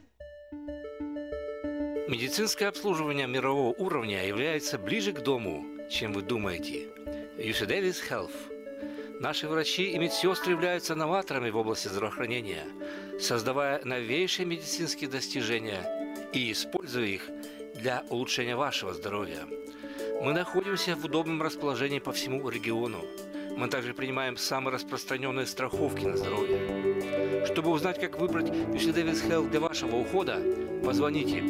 [2.11, 6.89] Медицинское обслуживание мирового уровня является ближе к дому, чем вы думаете.
[7.37, 8.33] UC Davis Health.
[9.21, 12.65] Наши врачи и медсестры являются новаторами в области здравоохранения,
[13.17, 15.89] создавая новейшие медицинские достижения
[16.33, 17.29] и используя их
[17.75, 19.47] для улучшения вашего здоровья.
[20.21, 23.05] Мы находимся в удобном расположении по всему региону.
[23.61, 27.45] Мы также принимаем самые распространенные страховки на здоровье.
[27.45, 30.41] Чтобы узнать, как выбрать UC Davis Health для вашего ухода,
[30.83, 31.43] позвоните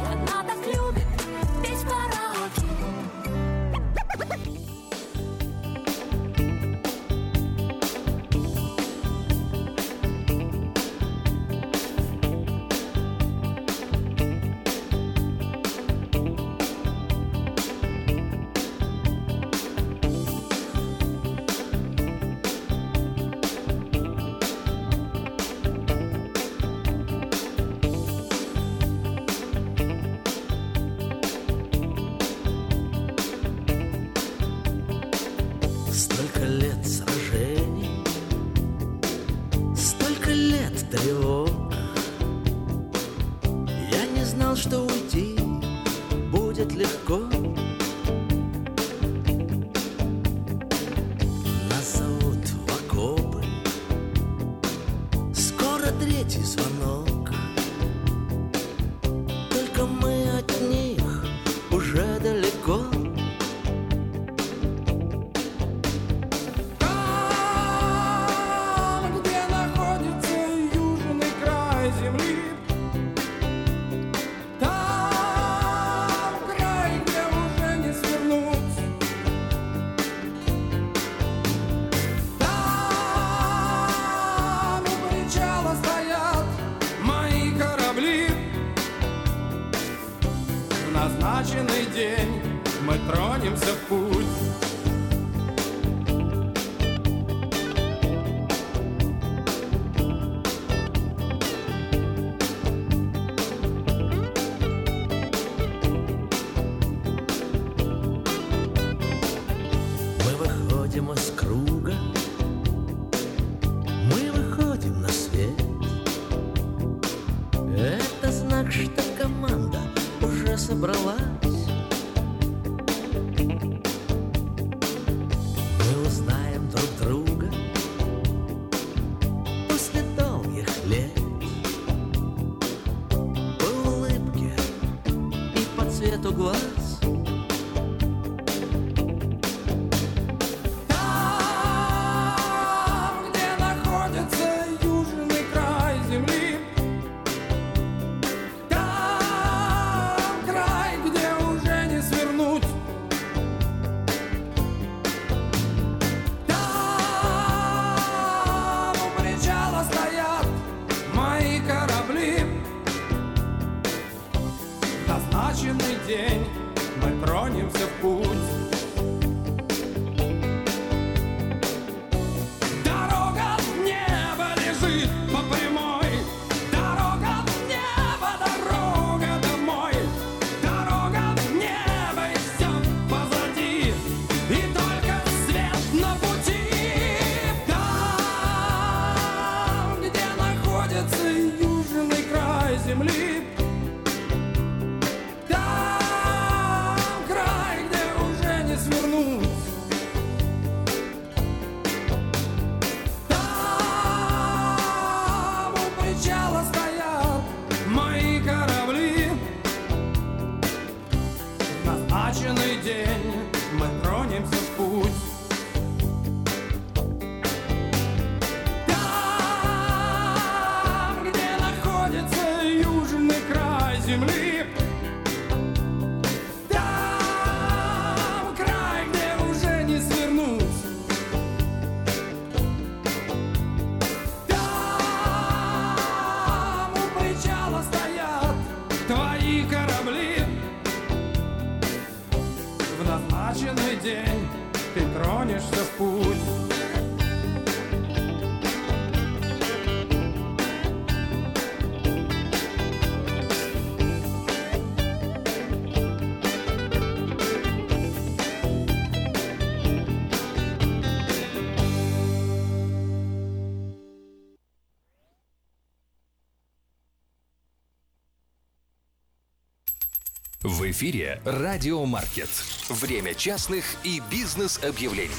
[271.01, 272.49] эфире Радио Маркет.
[272.87, 275.31] Время частных и бизнес-объявлений.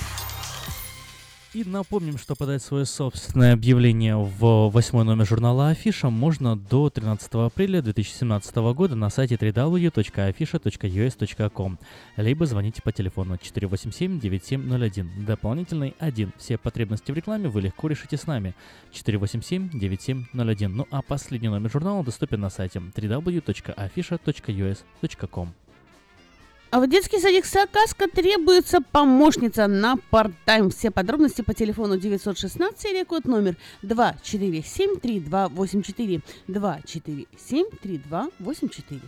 [1.54, 7.30] И напомним, что подать свое собственное объявление в восьмой номер журнала Афиша можно до 13
[7.34, 11.78] апреля 2017 года на сайте www.afisha.us.com
[12.16, 16.32] либо звоните по телефону 487-9701, дополнительный 1.
[16.38, 18.54] Все потребности в рекламе вы легко решите с нами
[18.92, 20.68] 487-9701.
[20.68, 25.52] Ну а последний номер журнала доступен на сайте www.afisha.us.com.
[26.72, 30.70] А в детский садик Саказка требуется помощница на парт-тайм.
[30.70, 36.22] Все подробности по телефону 916 или код номер 247-3284.
[36.48, 39.00] 247-3284.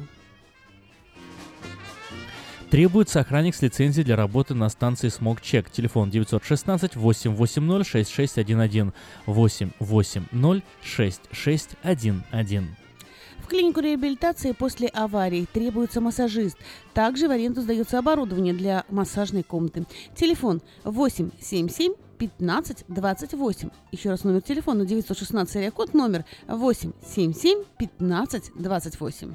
[2.68, 5.68] Требуется охранник с лицензией для работы на станции Check.
[5.72, 8.44] Телефон 916 880
[13.54, 16.56] клинику реабилитации после аварии требуется массажист.
[16.92, 19.86] Также в аренду сдается оборудование для массажной комнаты.
[20.16, 23.70] Телефон 877 15 28.
[23.92, 29.34] Еще раз номер телефона 916 код номер 877 15 28.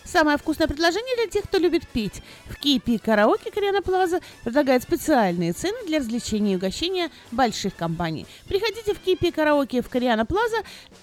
[0.07, 2.23] Самое вкусное предложение для тех, кто любит пить.
[2.49, 8.25] В Кипи Караоке Кориана Плаза предлагает специальные цены для развлечения и угощения больших компаний.
[8.47, 10.59] Приходите в Кипи Караоке в Кориана Плаза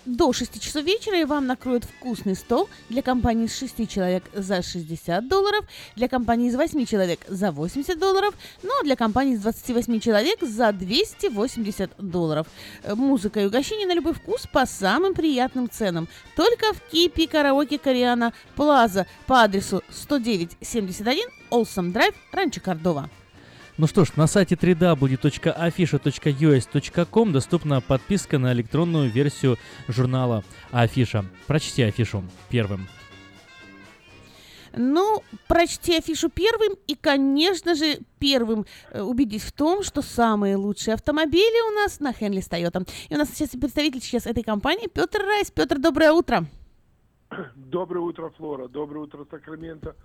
[0.06, 4.62] до 6 часов вечера, и вам накроют вкусный стол для компании из 6 человек за
[4.62, 5.66] 60 долларов,
[5.98, 10.40] для компании из 8 человек за 80 долларов, ну а для компании из 28 человек
[10.42, 12.48] за 280 долларов.
[12.84, 16.08] Э, Музыка и угощение на любой вкус по самым приятным ценам.
[16.38, 18.93] Только в Кипи Караоке Кориана Плаза
[19.28, 23.10] по адресу 10971 Олсом Драйв, Ранчо Кордова.
[23.78, 29.58] Ну что ж, на сайте www.afisha.us.com доступна подписка на электронную версию
[29.88, 31.26] журнала Афиша.
[31.48, 32.88] Прочти афишу первым.
[34.76, 40.96] Ну, прочти афишу первым и, конечно же, первым э, убедись в том, что самые лучшие
[40.96, 42.84] автомобили у нас на Хенли Тойота.
[43.10, 45.52] И у нас сейчас представитель сейчас этой компании Петр Райс.
[45.52, 46.48] Петр, доброе утро.
[47.56, 48.68] Доброе утро, Флора.
[48.68, 49.96] Доброе утро, Сакраменто.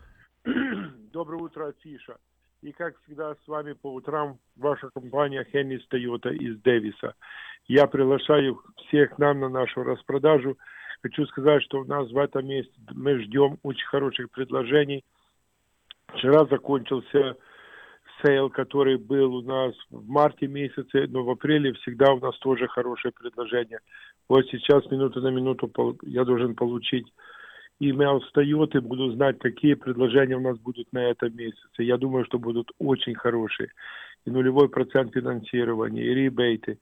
[1.12, 2.16] Доброе утро, Афиша.
[2.62, 7.14] И, как всегда, с вами по утрам ваша компания Хеннис Тойота из Дэвиса.
[7.66, 10.58] Я приглашаю всех к нам на нашу распродажу.
[11.02, 15.04] Хочу сказать, что у нас в этом месте мы ждем очень хороших предложений.
[16.08, 17.36] Вчера закончился
[18.22, 22.68] sale, который был у нас в марте месяце, но в апреле всегда у нас тоже
[22.68, 23.80] хорошее предложение.
[24.28, 25.70] Вот сейчас минуту на минуту
[26.02, 27.06] я должен получить
[27.80, 31.82] email с Toyota и буду знать, какие предложения у нас будут на этом месяце.
[31.82, 33.70] Я думаю, что будут очень хорошие.
[34.24, 36.78] И нулевой процент финансирования, и rebate ы,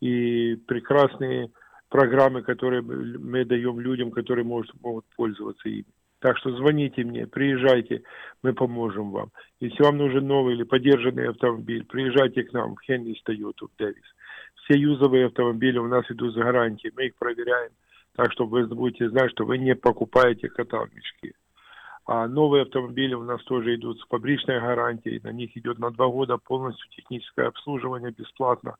[0.00, 1.50] и прекрасные
[1.88, 5.84] программы, которые мы даем людям, которые может, могут пользоваться ими.
[6.20, 8.02] Так что звоните мне, приезжайте,
[8.42, 9.30] мы поможем вам.
[9.58, 14.04] Если вам нужен новый или поддержанный автомобиль, приезжайте к нам в Хеннис Тойоту в Дэвис.
[14.56, 17.70] Все юзовые автомобили у нас идут за гарантией, мы их проверяем
[18.20, 21.32] так что вы будете знать, что вы не покупаете кота в мешке.
[22.06, 25.20] А новые автомобили у нас тоже идут с фабричной гарантией.
[25.22, 28.76] На них идет на два года полностью техническое обслуживание бесплатно.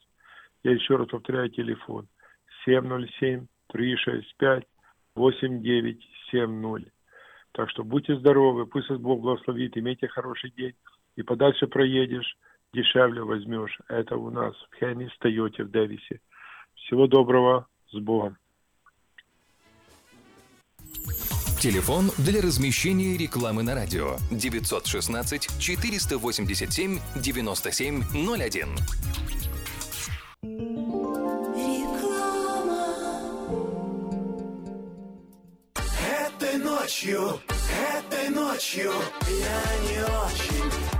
[0.62, 2.08] Я еще раз повторяю телефон
[2.64, 4.66] 707 365
[5.14, 6.92] 8970.
[7.52, 10.74] Так что будьте здоровы, пусть вас Бог благословит, имейте хороший день.
[11.16, 12.36] И подальше проедешь,
[12.72, 13.78] дешевле возьмешь.
[13.88, 16.20] Это у нас в Хенни, Тойоте, в Дэвисе.
[16.74, 18.36] Всего доброго, с Богом.
[21.60, 28.68] Телефон для размещения рекламы на радио 916 487 9701.
[36.08, 37.20] Этой ночью,
[37.98, 38.90] этой ночью
[39.28, 40.99] я не очень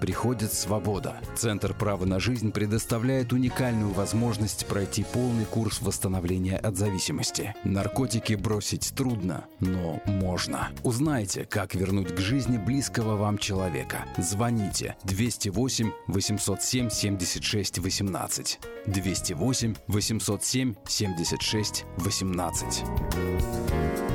[0.00, 1.16] приходит свобода.
[1.34, 7.54] Центр права на жизнь предоставляет уникальную возможность пройти полный курс восстановления от зависимости.
[7.64, 10.68] Наркотики бросить трудно, но можно.
[10.82, 14.04] Узнайте, как вернуть к жизни близкого вам человека.
[14.18, 18.58] Звоните 208 807 76 18.
[18.86, 24.05] 208 807 76 18.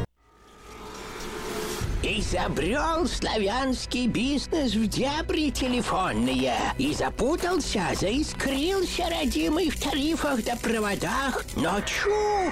[2.03, 11.79] Изобрел славянский бизнес в дебри телефонные И запутался, заискрился родимый в тарифах да проводах Но
[11.81, 12.51] чу!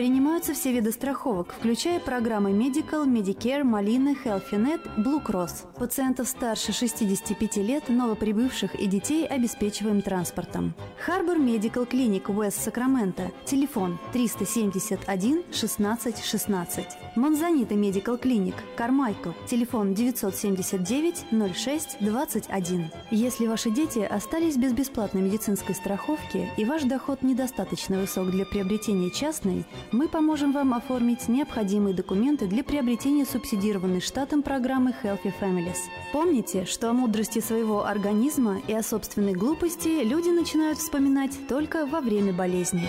[0.00, 5.70] Принимаются все виды страховок, включая программы Medical, Medicare, Malina, HealthyNet, Blue Cross.
[5.78, 10.72] Пациентов старше 65 лет, новоприбывших и детей обеспечиваем транспортом.
[11.06, 13.30] Harbor Medical Clinic West Sacramento.
[13.44, 16.86] Телефон 371 16 16.
[17.16, 19.32] Монзанита Medical Clinic Кармайкл.
[19.46, 22.90] Телефон 979 06 21.
[23.10, 29.10] Если ваши дети остались без бесплатной медицинской страховки и ваш доход недостаточно высок для приобретения
[29.10, 35.78] частной, мы поможем вам оформить необходимые документы для приобретения субсидированной штатом программы Healthy Families.
[36.12, 42.00] Помните, что о мудрости своего организма и о собственной глупости люди начинают вспоминать только во
[42.00, 42.88] время болезни.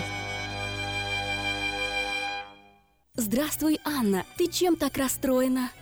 [3.14, 4.24] Здравствуй, Анна.
[4.38, 5.70] Ты чем так расстроена?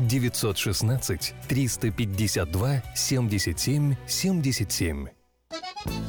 [0.00, 5.08] 916 352 77 77.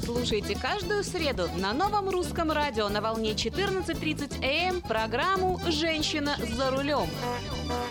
[0.04, 7.08] Слушайте каждую среду на новом русском радио на волне 14.30 АМ программу «Женщина за рулем».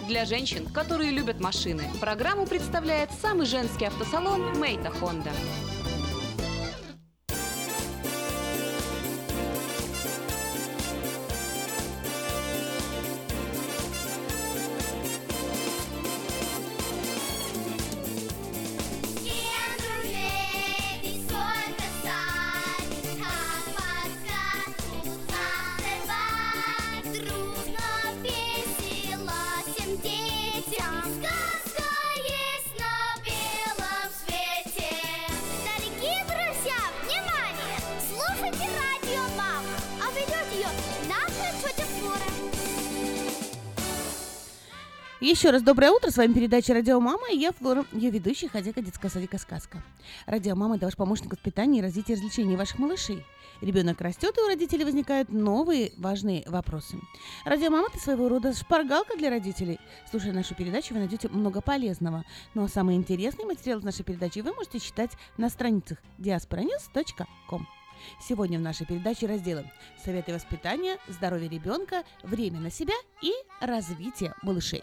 [0.06, 5.30] Для женщин, которые любят машины, программу представляет самый женский автосалон «Мейта Хонда».
[45.20, 48.80] Еще раз доброе утро, с вами передача «Радио Мама» и я, Флора, ее ведущая, хозяйка
[48.80, 49.82] детского садика «Сказка».
[50.24, 53.22] «Радио Мама»— это ваш помощник в воспитании и развитии развлечений ваших малышей.
[53.60, 56.98] Ребенок растет, и у родителей возникают новые важные вопросы.
[57.44, 59.78] «Радио Мама»— это своего рода шпаргалка для родителей.
[60.10, 62.24] Слушая нашу передачу, вы найдете много полезного.
[62.54, 67.68] Ну а самые интересные материалы нашей передачи вы можете читать на страницах diasporanews.com.
[68.26, 69.70] Сегодня в нашей передаче разделы
[70.02, 74.82] «Советы воспитания», «Здоровье ребенка», «Время на себя» и «Развитие малышей».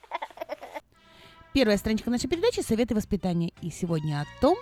[1.53, 3.51] Первая страничка нашей передачи «Советы воспитания».
[3.61, 4.57] И сегодня о том,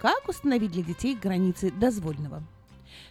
[0.00, 2.44] как установить для детей границы дозвольного.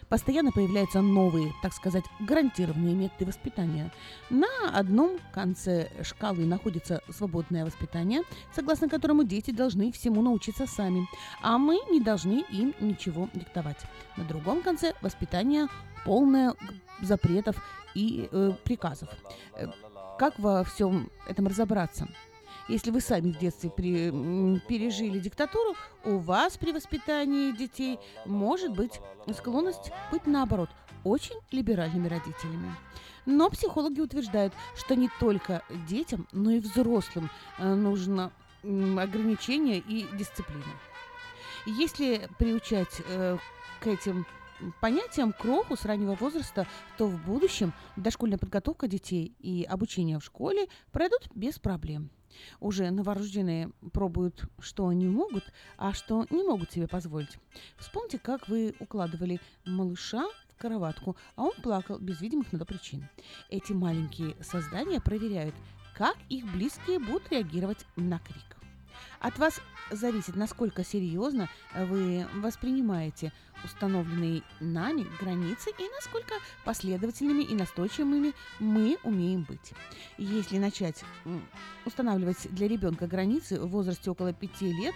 [0.08, 3.92] Постоянно появляются новые, так сказать, гарантированные методы воспитания.
[4.30, 8.22] На одном конце шкалы находится свободное воспитание,
[8.54, 11.06] согласно которому дети должны всему научиться сами,
[11.42, 13.82] а мы не должны им ничего диктовать.
[14.16, 15.66] На другом конце воспитание
[16.06, 16.54] полное
[17.02, 17.56] запретов
[17.94, 19.10] и э, приказов.
[19.56, 19.66] Э,
[20.18, 22.08] Как во всем этом разобраться?
[22.70, 25.74] Если вы сами в детстве при- пережили диктатуру,
[26.04, 29.00] у вас при воспитании детей может быть
[29.34, 30.70] склонность быть наоборот
[31.02, 32.72] очень либеральными родителями.
[33.26, 37.28] Но психологи утверждают, что не только детям, но и взрослым
[37.58, 38.30] э, нужно
[38.62, 40.62] ограничение и дисциплина.
[41.66, 43.36] Если приучать э,
[43.80, 44.26] к этим
[44.80, 50.68] понятиям кроху с раннего возраста, то в будущем дошкольная подготовка детей и обучение в школе
[50.92, 52.10] пройдут без проблем.
[52.60, 55.44] Уже новорожденные пробуют, что они могут,
[55.76, 57.38] а что не могут себе позволить.
[57.76, 63.08] Вспомните, как вы укладывали малыша в кроватку, а он плакал без видимых на то причин.
[63.48, 65.54] Эти маленькие создания проверяют,
[65.96, 68.59] как их близкие будут реагировать на крик.
[69.20, 69.60] От вас
[69.90, 73.32] зависит, насколько серьезно вы воспринимаете
[73.62, 76.34] установленные нами границы и насколько
[76.64, 79.74] последовательными и настойчивыми мы умеем быть.
[80.16, 81.04] Если начать
[81.84, 84.94] устанавливать для ребенка границы в возрасте около пяти лет,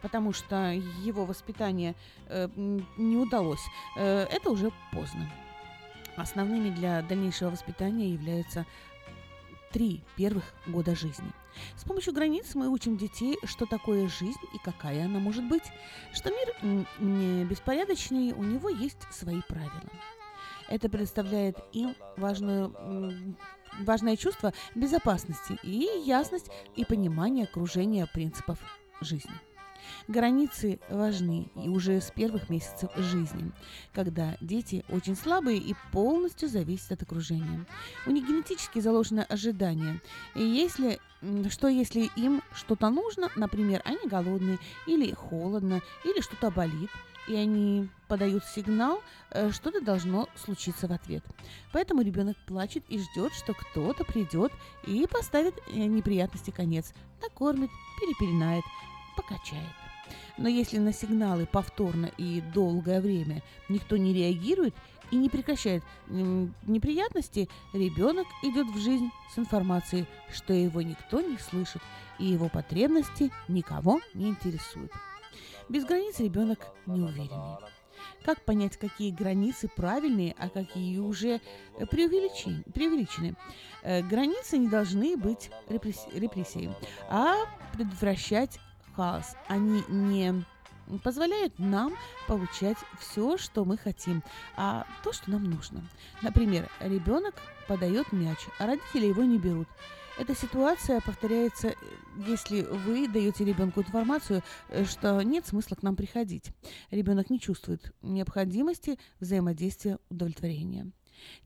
[0.00, 0.72] потому что
[1.04, 1.94] его воспитание
[2.28, 2.48] э,
[2.96, 3.64] не удалось,
[3.98, 5.30] э, это уже поздно.
[6.16, 8.64] Основными для дальнейшего воспитания являются
[9.70, 11.30] три первых года жизни.
[11.76, 15.64] С помощью границ мы учим детей, что такое жизнь и какая она может быть,
[16.12, 19.90] что мир не беспорядочный, у него есть свои правила.
[20.68, 23.36] Это представляет им важную,
[23.80, 28.58] важное чувство безопасности и ясность и понимание окружения принципов
[29.00, 29.32] жизни.
[30.08, 33.52] Границы важны и уже с первых месяцев жизни,
[33.92, 37.66] когда дети очень слабые и полностью зависят от окружения.
[38.06, 40.00] У них генетически заложено ожидание.
[40.34, 40.98] И если
[41.50, 46.90] что если им что-то нужно, например, они голодные или холодно, или что-то болит,
[47.28, 51.22] и они подают сигнал, э, что-то должно случиться в ответ.
[51.72, 54.52] Поэтому ребенок плачет и ждет, что кто-то придет
[54.86, 57.70] и поставит э, неприятности конец, накормит,
[58.00, 58.64] перепеленает,
[59.16, 59.89] покачает.
[60.38, 64.74] Но если на сигналы повторно и долгое время никто не реагирует
[65.10, 71.82] и не прекращает неприятности, ребенок идет в жизнь с информацией, что его никто не слышит
[72.18, 74.92] и его потребности никого не интересуют.
[75.68, 77.58] Без границ ребенок неуверенный.
[78.24, 81.40] Как понять, какие границы правильные, а какие уже
[81.90, 82.62] преувеличены?
[82.74, 83.36] преувеличены?
[83.82, 86.70] Э, границы не должны быть репрессией,
[87.08, 87.36] а
[87.72, 88.58] предотвращать
[89.00, 89.34] хаос.
[89.48, 90.44] Они не
[91.02, 91.94] позволяют нам
[92.26, 94.22] получать все, что мы хотим,
[94.56, 95.82] а то, что нам нужно.
[96.20, 97.34] Например, ребенок
[97.66, 99.68] подает мяч, а родители его не берут.
[100.18, 101.74] Эта ситуация повторяется,
[102.26, 104.42] если вы даете ребенку информацию,
[104.84, 106.50] что нет смысла к нам приходить.
[106.90, 110.90] Ребенок не чувствует необходимости взаимодействия удовлетворения.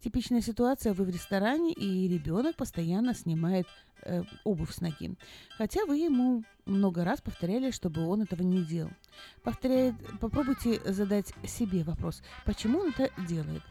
[0.00, 3.66] Типичная ситуация, вы в ресторане, и ребенок постоянно снимает
[4.02, 5.14] э, обувь с ноги.
[5.56, 8.90] Хотя вы ему много раз повторяли, чтобы он этого не делал.
[9.42, 13.62] Повторяет, попробуйте задать себе вопрос, почему он это делает.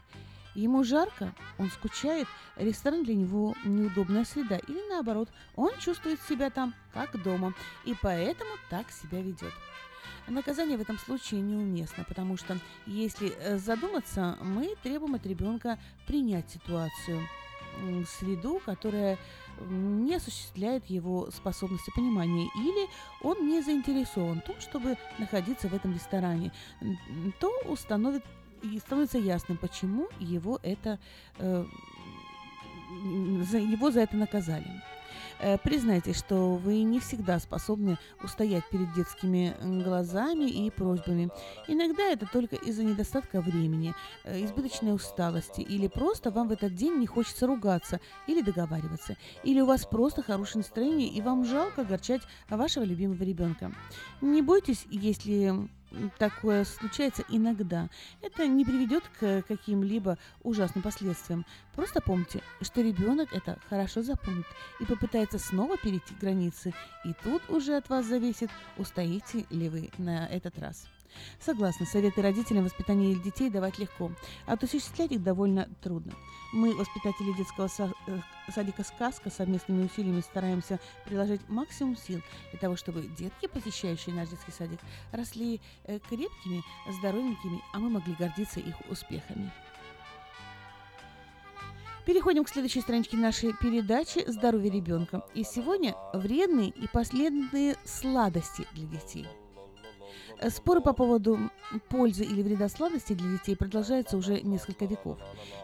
[0.54, 6.74] Ему жарко, он скучает, ресторан для него неудобная среда, или наоборот, он чувствует себя там
[6.92, 7.54] как дома,
[7.84, 9.52] и поэтому так себя ведет.
[10.26, 16.50] Наказание в этом случае неуместно, потому что, если э, задуматься, мы требуем от ребенка принять
[16.50, 17.20] ситуацию,
[18.18, 19.18] среду, которая
[19.60, 22.88] не осуществляет его способности понимания, или
[23.22, 26.52] он не заинтересован в том, чтобы находиться в этом ресторане,
[27.40, 28.24] то установит
[28.62, 30.98] и становится ясным, почему его это
[31.38, 31.66] э,
[32.90, 34.66] его за это наказали.
[35.40, 41.30] Э, признайте, что вы не всегда способны устоять перед детскими глазами и просьбами.
[41.68, 43.94] Иногда это только из-за недостатка времени,
[44.24, 49.60] э, избыточной усталости, или просто вам в этот день не хочется ругаться или договариваться, или
[49.60, 53.72] у вас просто хорошее настроение и вам жалко огорчать вашего любимого ребенка.
[54.20, 55.68] Не бойтесь, если
[56.18, 57.88] такое случается иногда.
[58.22, 61.44] Это не приведет к каким-либо ужасным последствиям.
[61.74, 64.46] Просто помните, что ребенок это хорошо запомнит
[64.80, 66.72] и попытается снова перейти границы.
[67.04, 70.86] И тут уже от вас зависит, устоите ли вы на этот раз.
[71.40, 74.10] Согласна, советы родителям воспитания детей давать легко,
[74.46, 76.12] а вот осуществлять их довольно трудно.
[76.52, 77.68] Мы, воспитатели детского
[78.06, 78.20] э,
[78.52, 82.20] садика «Сказка», совместными усилиями стараемся приложить максимум сил
[82.50, 84.80] для того, чтобы детки, посещающие наш детский садик,
[85.12, 86.62] росли э, крепкими,
[86.98, 89.52] здоровенькими, а мы могли гордиться их успехами.
[92.06, 95.24] Переходим к следующей страничке нашей передачи «Здоровье ребенка».
[95.34, 99.26] И сегодня вредные и последние сладости для детей–
[100.50, 101.38] споры по поводу
[101.88, 105.18] пользы или вреда сладостей для детей продолжаются уже несколько веков.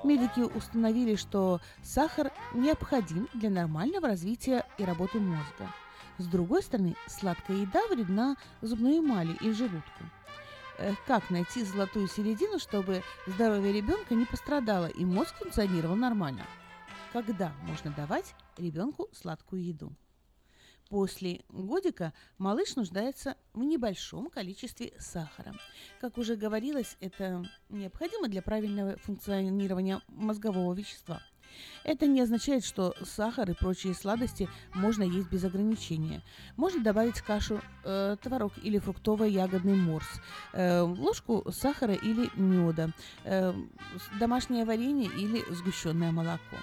[0.04, 5.72] Медики установили, что сахар необходим для нормального развития и работы мозга.
[6.18, 10.04] С другой стороны, сладкая еда вредна зубной эмали и желудку.
[10.78, 16.44] Э, как найти золотую середину, чтобы здоровье ребенка не пострадало и мозг функционировал нормально?
[17.12, 19.92] Когда можно давать ребенку сладкую еду?
[20.90, 25.54] После годика малыш нуждается в небольшом количестве сахара.
[26.00, 31.22] Как уже говорилось, это необходимо для правильного функционирования мозгового вещества.
[31.84, 36.22] Это не означает, что сахар и прочие сладости можно есть без ограничения.
[36.56, 40.08] Можно добавить в кашу э, творог или фруктово-ягодный морс,
[40.52, 42.90] э, ложку сахара или меда,
[43.24, 43.54] э,
[44.18, 46.56] домашнее варенье или сгущенное молоко.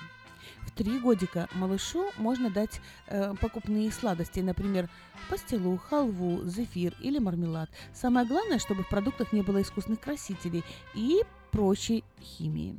[0.68, 4.90] В три годика малышу можно дать э, покупные сладости, например,
[5.30, 7.70] пастилу, халву, зефир или мармелад.
[7.94, 10.64] Самое главное, чтобы в продуктах не было искусственных красителей
[10.94, 12.76] и прочей химии.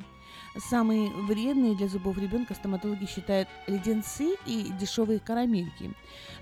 [0.57, 5.93] Самые вредные для зубов ребенка стоматологи считают леденцы и дешевые карамельки.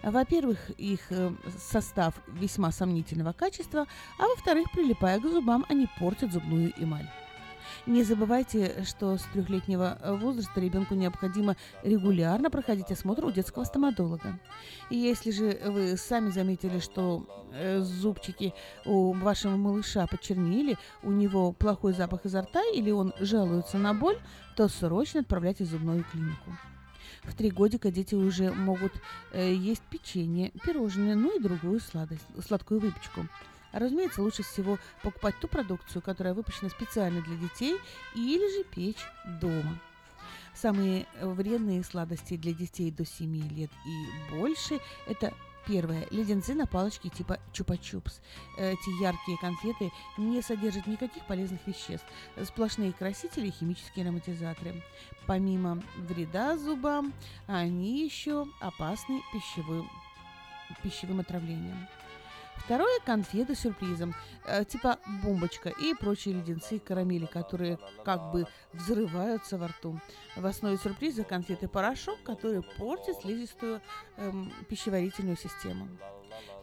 [0.02, 3.86] Во-первых, их э, состав весьма сомнительного качества,
[4.18, 7.08] а во-вторых, прилипая к зубам, они портят зубную эмаль.
[7.86, 14.40] Не забывайте, что с трехлетнего возраста ребенку необходимо регулярно проходить осмотр у детского стоматолога.
[14.90, 18.54] И если же вы сами заметили, что э, зубчики
[18.84, 24.18] у вашего малыша почернели, у него плохой запах изо рта или он жалуется на боль,
[24.56, 26.56] то срочно отправляйте в зубную клинику.
[27.22, 28.94] В три годика дети уже могут
[29.32, 33.28] э, есть печенье, пирожные, ну и другую сладость, сладкую выпечку.
[33.76, 37.76] Разумеется, лучше всего покупать ту продукцию, которая выпущена специально для детей,
[38.14, 39.04] или же печь
[39.40, 39.78] дома.
[40.54, 45.34] Самые вредные сладости для детей до 7 лет и больше– это
[45.66, 46.06] Первое.
[46.12, 48.20] Леденцы на палочке типа чупа-чупс.
[48.56, 52.06] Эти яркие конфеты не содержат никаких полезных веществ.
[52.44, 54.80] Сплошные красители и химические ароматизаторы.
[55.26, 57.12] Помимо вреда зубам,
[57.48, 59.90] они еще опасны пищевым,
[60.84, 61.88] пищевым отравлением.
[62.66, 64.12] Второе– конфеты с сюрпризом,
[64.44, 70.00] э, типа бомбочка и прочие леденцы и карамели, которые как бы взрываются во рту.
[70.34, 73.80] В основе сюрприза конфеты порошок, который портит слизистую
[74.16, 75.88] эм, пищеварительную систему.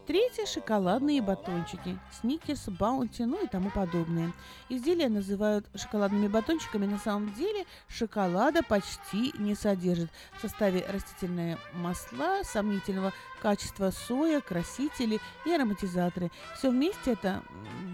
[0.06, 4.34] Третье– шоколадные батончики, сникерс, баунти, ну и тому подобное.
[4.68, 10.10] Изделия называют шоколадными батончиками, на самом деле шоколада почти не содержит.
[10.36, 16.30] В составе растительные масла, сомнительного качества соя, красители и ароматизаторы.
[16.54, 17.42] Все вместе это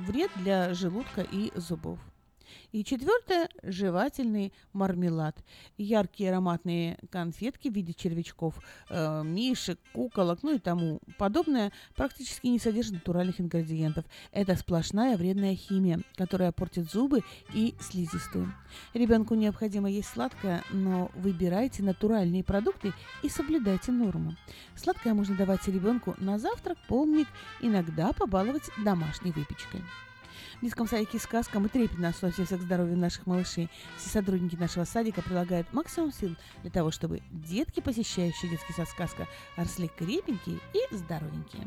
[0.05, 2.01] вред для желудка и зубов.
[2.73, 5.37] И четвертое– жевательный мармелад.
[5.77, 8.55] Яркие ароматные конфетки в виде червячков,
[8.89, 14.05] э, мишек, куколок, ну и тому подобное практически не содержат натуральных ингредиентов.
[14.33, 17.23] Это сплошная вредная химия, которая портит зубы
[17.55, 18.53] и слизистую.
[18.95, 24.37] Ребенку необходимо есть сладкое, но выбирайте натуральные продукты и соблюдайте норму.
[24.77, 27.29] Сладкое можно давать ребенку на завтрак, полник,
[27.61, 29.83] иногда побаловать домашней выпечкой.
[30.63, 33.71] Детском садике «Сказка» мы трепетно относимся к здоровью наших малышей.
[33.97, 39.27] Все сотрудники нашего садика прилагают максимум сил для того, чтобы детки, посещающие детский сад «Сказка»,
[39.57, 41.67] росли крепенькие и здоровенькие.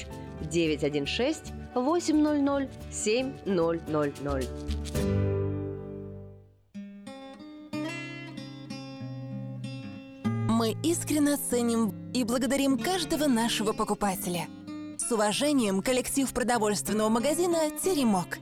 [0.49, 4.49] 916 800 7000.
[10.49, 14.47] Мы искренне ценим и благодарим каждого нашего покупателя.
[14.97, 18.37] С уважением, коллектив продовольственного магазина «Теремок».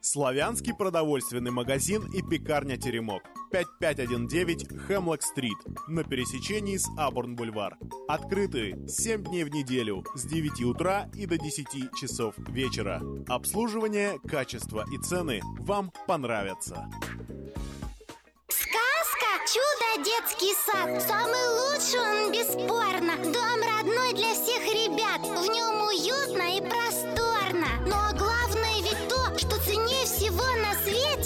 [0.00, 3.22] Славянский продовольственный магазин и пекарня «Теремок».
[3.52, 7.76] 5519 Хемлок-стрит на пересечении с Абурн-бульвар.
[8.08, 13.02] Открыты 7 дней в неделю с 9 утра и до 10 часов вечера.
[13.28, 16.88] Обслуживание, качество и цены вам понравятся.
[18.48, 25.82] Сказка «Чудо детский сад» Самый лучший он бесспорно Дом родной для всех ребят В нем
[25.86, 28.41] уютно и просторно Но главное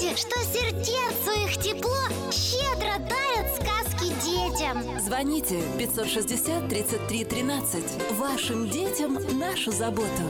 [0.06, 5.00] свете что сердцу их тепло щедро дарят сказки детям.
[5.00, 8.12] Звоните 560 33 13.
[8.12, 10.22] Вашим детям нашу заботу.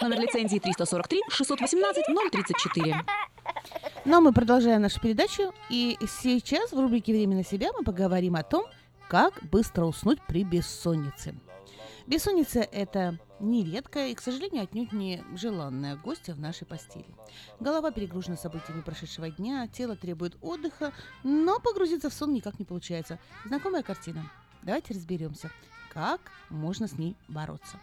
[0.00, 3.04] Номер лицензии 343 618 034.
[4.04, 8.42] Но мы продолжаем нашу передачу, и сейчас в рубрике «Время на себя» мы поговорим о
[8.42, 8.64] том,
[9.08, 11.34] как быстро уснуть при бессоннице.
[12.06, 17.06] Бессонница– это нередкая и, к сожалению, отнюдь не желанная гостья в нашей постели.
[17.60, 20.92] Голова перегружена событиями прошедшего дня, тело требует отдыха,
[21.22, 23.18] но погрузиться в сон никак не получается.
[23.44, 24.30] Знакомая картина.
[24.62, 25.50] Давайте разберемся,
[25.92, 26.20] как
[26.50, 27.78] можно с ней бороться.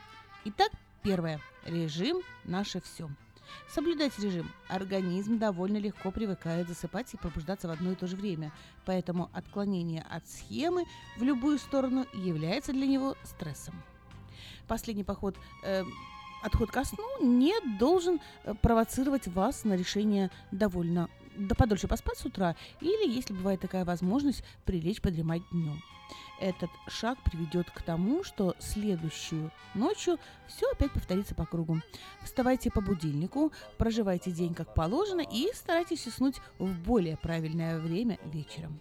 [0.45, 0.72] Итак,
[1.02, 1.41] первое.
[1.65, 3.10] Режим– наше все.
[3.69, 4.52] Соблюдать режим.
[4.68, 8.52] Организм довольно легко привыкает засыпать и пробуждаться в одно и то же время,
[8.86, 10.86] поэтому отклонение от схемы
[11.18, 13.82] в любую сторону является для него стрессом.
[14.68, 15.84] Последний поход э,
[16.42, 22.26] отход ко сну не должен э, провоцировать вас на решение довольно да подольше поспать с
[22.26, 25.82] утра или, если бывает такая возможность, прилечь подремать днем.
[26.40, 30.18] Этот шаг приведет к тому, что следующую ночью
[30.48, 31.82] все опять повторится по кругу.
[32.24, 38.80] Вставайте по будильнику, проживайте день как положено и старайтесь уснуть в более правильное время вечером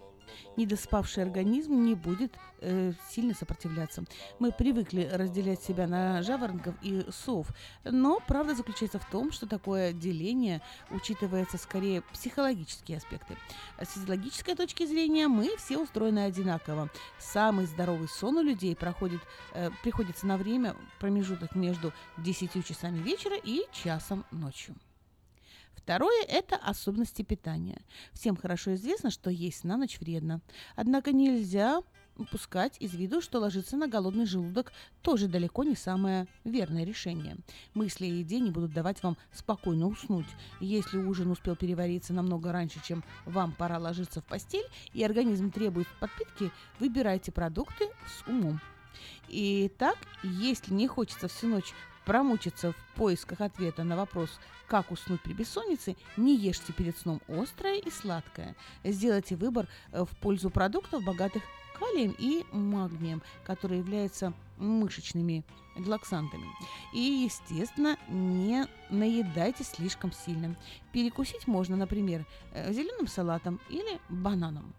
[0.57, 4.03] недоспавший организм не будет э, сильно сопротивляться.
[4.39, 7.47] Мы привыкли разделять себя на жаворонков и сов,
[7.83, 13.37] но правда заключается в том, что такое деление учитывается скорее психологические аспекты.
[13.79, 16.89] С физиологической точки зрения мы все устроены одинаково.
[17.19, 19.21] Самый здоровый сон у людей проходит,
[19.53, 24.75] э, приходится на время промежуток между 10 часами вечера и часом ночью.
[25.85, 27.79] Второе– это особенности питания.
[28.11, 30.41] Всем хорошо известно, что есть на ночь вредно.
[30.75, 31.83] Однако нельзя
[32.17, 37.37] упускать из виду, что ложиться на голодный желудок тоже далеко не самое верное решение.
[37.75, 40.25] Мысли о еде не будут давать вам спокойно уснуть.
[40.59, 45.87] Если ужин успел перевариться намного раньше, чем вам пора ложиться в постель, и организм требует
[45.99, 48.59] подпитки, выбирайте продукты с умом.
[49.27, 51.75] И так, если не хочется всю ночь
[52.05, 57.79] промучиться в поисках ответа на вопрос, как уснуть при бессоннице, не ешьте перед сном острое
[57.79, 58.55] и сладкое.
[58.83, 61.43] Сделайте выбор э, в пользу продуктов, богатых
[61.77, 65.43] калием и магнием, которые являются мышечными
[65.75, 66.47] глоксантами.
[66.93, 70.55] И, естественно, не наедайте слишком сильно.
[70.93, 74.73] Перекусить можно, например, э, зеленым салатом или бананом.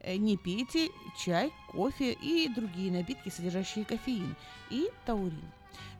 [0.00, 4.34] Э, не пейте чай, кофе и другие напитки, содержащие кофеин
[4.70, 5.52] и таурин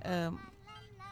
[0.02, 0.40] эм,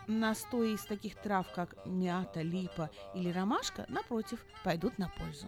[0.09, 5.47] настои из таких трав, как мята, липа или ромашка, напротив, пойдут на пользу.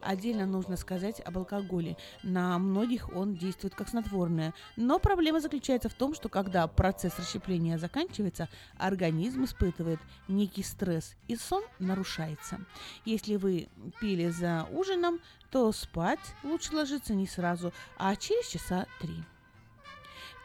[0.00, 1.96] Отдельно нужно сказать об алкоголе.
[2.22, 4.54] На многих он действует как снотворное.
[4.76, 11.36] Но проблема заключается в том, что когда процесс расщепления заканчивается, организм испытывает некий стресс, и
[11.36, 12.58] сон нарушается.
[13.04, 13.68] Если вы
[14.00, 15.20] пили за ужином,
[15.50, 19.24] то спать лучше ложиться не сразу, а через часа три.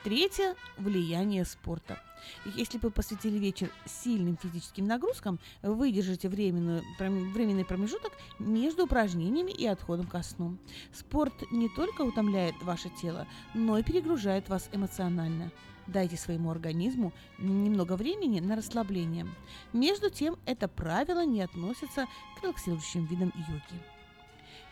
[0.06, 2.00] Третье– влияние спорта.
[2.46, 9.66] Если вы посвятили вечер сильным физическим нагрузкам, вы держите временную, временный промежуток между упражнениями и
[9.66, 10.60] отходом ко сну.
[10.94, 13.26] Спорт не только утомляет ваше тело,
[13.56, 15.50] но и перегружает вас эмоционально.
[15.88, 19.26] Дайте своему организму немного времени на расслабление.
[19.74, 22.06] Между тем, это правило не относится
[22.38, 23.82] к релаксирующим видам йоги.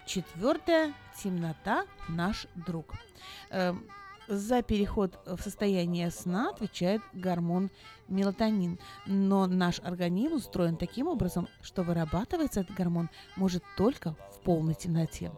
[0.06, 0.94] Четвертое.
[1.18, 2.94] Темнота– наш друг.
[4.28, 7.70] За переход в состояние сна отвечает гормон
[8.08, 14.76] мелатонин, но наш организм устроен таким образом, что вырабатывается этот гормон может только в полной
[14.76, 15.32] темноте.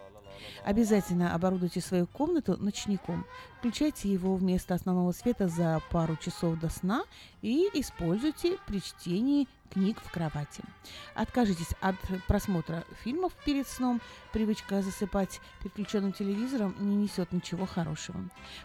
[0.64, 3.26] Обязательно оборудуйте свою комнату ночником.
[3.60, 7.03] Включайте его вместо основного света за пару часов до сна
[7.41, 10.64] и используйте при чтении книг в кровати.
[11.16, 11.95] Откажитесь от
[12.28, 14.02] просмотра фильмов перед сном.
[14.32, 18.20] Привычка засыпать переключенным телевизором не несет ничего хорошего.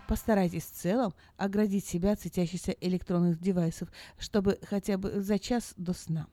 [0.07, 3.89] Постарайтесь в целом оградить себя от светящихся электронных девайсов,
[4.19, 6.27] чтобы хотя бы за час до сна.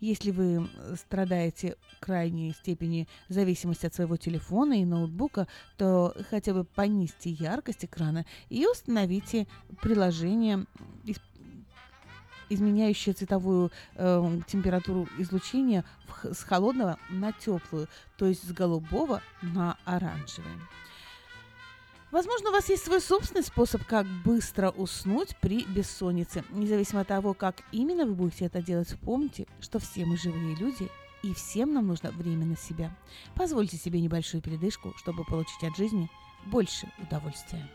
[0.00, 5.46] Если вы страдаете крайней степени зависимости от своего телефона и ноутбука,
[5.76, 9.46] то хотя бы понизьте яркость экрана и установите
[9.80, 10.66] приложение
[12.48, 15.84] изменяющее цветовую э, температуру излучения
[16.22, 20.52] с холодного на теплую, то есть с голубого на оранжевый.
[22.12, 26.44] Возможно, у вас есть свой собственный способ, как быстро уснуть при бессоннице.
[26.50, 30.90] Независимо от того, как именно вы будете это делать, помните, что все мы живые люди,
[31.22, 32.94] и всем нам нужно время на себя.
[33.34, 36.10] Позвольте себе небольшую передышку, чтобы получить от жизни
[36.44, 37.66] больше удовольствия.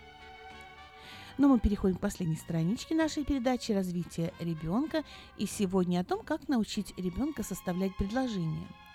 [1.39, 5.03] Но мы переходим к последней страничке нашей передачи «Развитие ребенка».
[5.37, 8.67] И сегодня о том, как научить ребенка составлять предложения–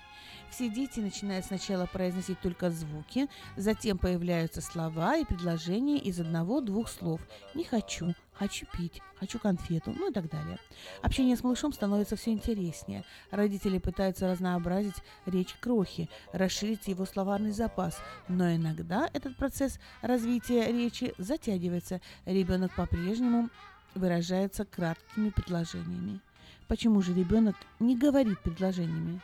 [0.53, 3.27] Все дети начинают сначала произносить только звуки,
[3.57, 7.23] затем появляются слова и предложения из одного-двух слов.
[7.55, 10.59] «Не хочу», «хочу пить», «хочу конфету», ну и так далее.
[11.01, 13.03] Общение с малышом становится все интереснее.
[13.31, 17.99] Родители пытаются разнообразить речь крохи, расширить его словарный запас,
[18.29, 22.03] но иногда этот процесс развития речи затягивается.
[22.27, 23.49] Ребенок по-прежнему
[23.95, 26.21] выражается краткими предложениями.
[26.69, 29.23] Почему же ребенок не говорит предложениями?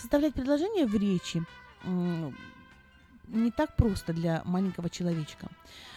[0.00, 1.42] Составлять предложения в речи
[3.28, 5.48] не так просто для маленького человечка.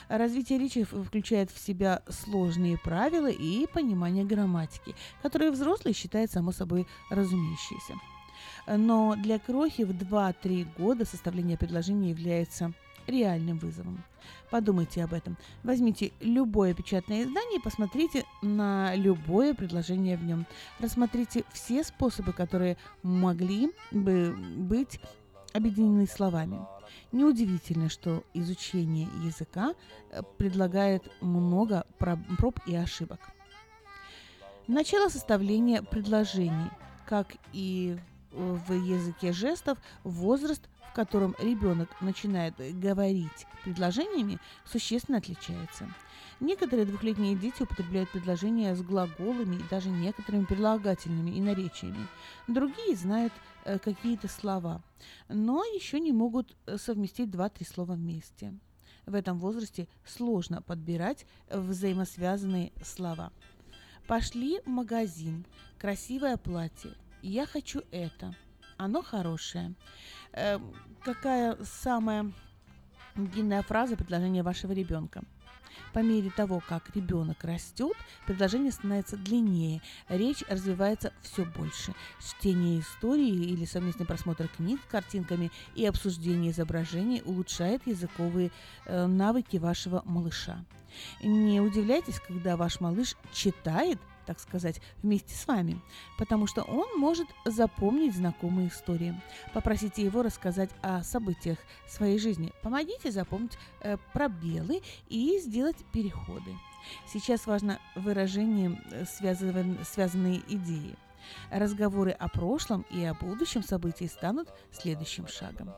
[0.09, 6.85] Развитие речи включает в себя сложные правила и понимание грамматики, которые взрослые считают само собой
[7.09, 7.93] разумеющиеся.
[8.67, 12.73] Но для крохи в 2-3 года составление предложения является
[13.07, 14.03] реальным вызовом.
[14.49, 15.37] Подумайте об этом.
[15.63, 20.45] Возьмите любое печатное издание и посмотрите на любое предложение в нем.
[20.79, 24.99] Рассмотрите все способы, которые могли бы быть
[25.53, 26.59] объединены словами.
[27.11, 29.73] Неудивительно, что изучение языка
[30.11, 33.19] э, предлагает много про- проб и ошибок.
[34.67, 36.69] Начало составления предложений,
[37.05, 37.97] как и
[38.33, 45.87] в языке жестов, возраст, в котором ребенок начинает говорить предложениями, существенно отличается.
[46.39, 52.07] Некоторые двухлетние дети употребляют предложения с глаголами и даже некоторыми прилагательными и наречиями.
[52.47, 53.31] Другие знают
[53.63, 54.81] э, какие-то слова,
[55.29, 58.53] но еще не могут э, совместить два-три слова вместе.
[59.05, 63.31] В этом возрасте сложно подбирать взаимосвязанные слова.
[64.07, 65.45] Пошли в магазин.
[65.77, 66.91] Красивое платье.
[67.23, 68.35] Я хочу это.
[68.75, 69.73] Оно хорошее.
[70.33, 70.59] Э,
[71.03, 72.33] какая самая
[73.15, 75.23] длинная фраза предложения вашего ребенка?
[75.93, 77.93] По мере того, как ребенок растет,
[78.27, 81.93] предложение становится длиннее, речь развивается все больше.
[82.19, 88.51] Чтение истории или совместный просмотр книг с картинками и обсуждение изображений улучшает языковые
[88.85, 90.65] э, навыки вашего малыша.
[91.23, 95.79] Не удивляйтесь, когда ваш малыш читает так сказать, вместе с вами,
[96.17, 99.19] потому что он может запомнить знакомые истории.
[99.53, 102.53] Попросите его рассказать о событиях своей жизни.
[102.61, 106.51] Помогите запомнить э, пробелы и сделать переходы.
[107.07, 110.95] Сейчас важно выражение э, связан- связанные идеи.
[111.49, 115.73] Разговоры о прошлом и о будущем событии станут следующим шагом.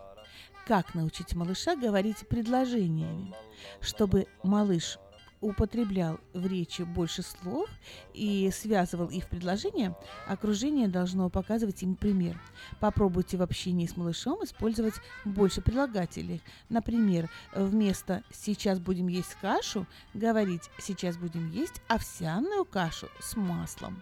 [0.65, 3.35] Как научить малыша говорить предложениями,
[3.81, 4.97] чтобы малыш
[5.45, 7.69] употреблял в речи больше слов
[8.13, 9.95] и связывал их в предложения,
[10.27, 12.41] окружение должно показывать им пример.
[12.79, 16.41] Попробуйте в общении с малышом использовать больше прилагательных.
[16.69, 24.01] Например, вместо «сейчас будем есть кашу» говорить «сейчас будем есть овсяную кашу с маслом».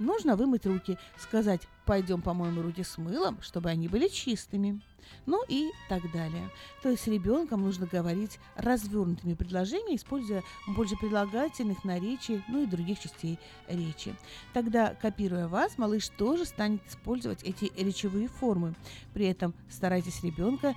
[0.00, 4.80] Нужно вымыть руки, сказать «пойдем помоем руки с мылом, чтобы они были чистыми».
[5.26, 6.50] Ну и так далее.
[6.82, 13.38] То есть ребенком нужно говорить развернутыми предложениями, используя больше прилагательных, наречий, ну и других частей
[13.68, 14.14] речи.
[14.54, 18.74] Тогда, копируя вас, малыш тоже станет использовать эти речевые формы.
[19.12, 20.74] При этом старайтесь ребенка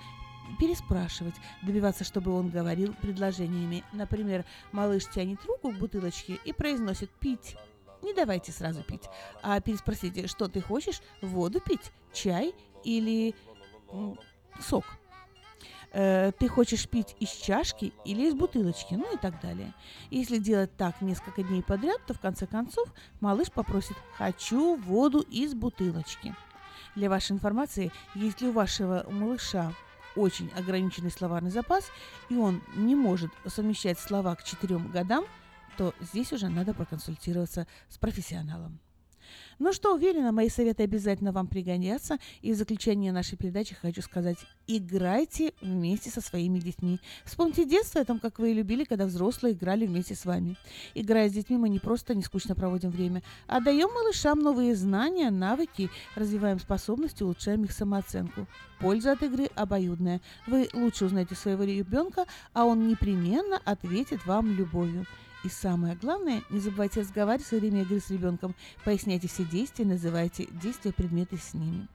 [0.59, 3.83] переспрашивать, добиваться, чтобы он говорил предложениями.
[3.93, 4.43] Например,
[4.73, 7.55] малыш тянет руку к бутылочке и произносит «пить».
[8.03, 9.09] Не давайте сразу пить,
[9.41, 12.53] а переспросите, что ты хочешь, воду пить, чай
[12.83, 13.33] или
[14.61, 14.83] сок.
[15.93, 19.73] Э, ты хочешь пить из чашки или из бутылочки, ну и так далее.
[20.09, 25.53] Если делать так несколько дней подряд, то в конце концов малыш попросит «хочу воду из
[25.53, 26.35] бутылочки».
[26.95, 29.73] Для вашей информации, если у вашего малыша
[30.15, 31.89] очень ограниченный словарный запас,
[32.29, 35.25] и он не может совмещать слова к четырем годам,
[35.77, 38.79] то здесь уже надо проконсультироваться с профессионалом.
[39.59, 42.17] Ну что, уверена, мои советы обязательно вам пригодятся.
[42.41, 44.37] И в заключение нашей передачи хочу сказать,
[44.67, 46.99] играйте вместе со своими детьми.
[47.23, 50.57] Вспомните детство о том, как вы любили, когда взрослые играли вместе с вами.
[50.95, 55.29] Играя с детьми, мы не просто не скучно проводим время, а даем малышам новые знания,
[55.29, 58.47] навыки, развиваем способности, улучшаем их самооценку.
[58.79, 60.19] Польза от игры обоюдная.
[60.47, 65.05] Вы лучше узнаете своего ребенка, а он непременно ответит вам любовью.
[65.43, 68.55] И самое главное, не забывайте разговаривать во время игры с ребенком.
[68.85, 71.87] Поясняйте все действия, называйте действия, предметы с ними.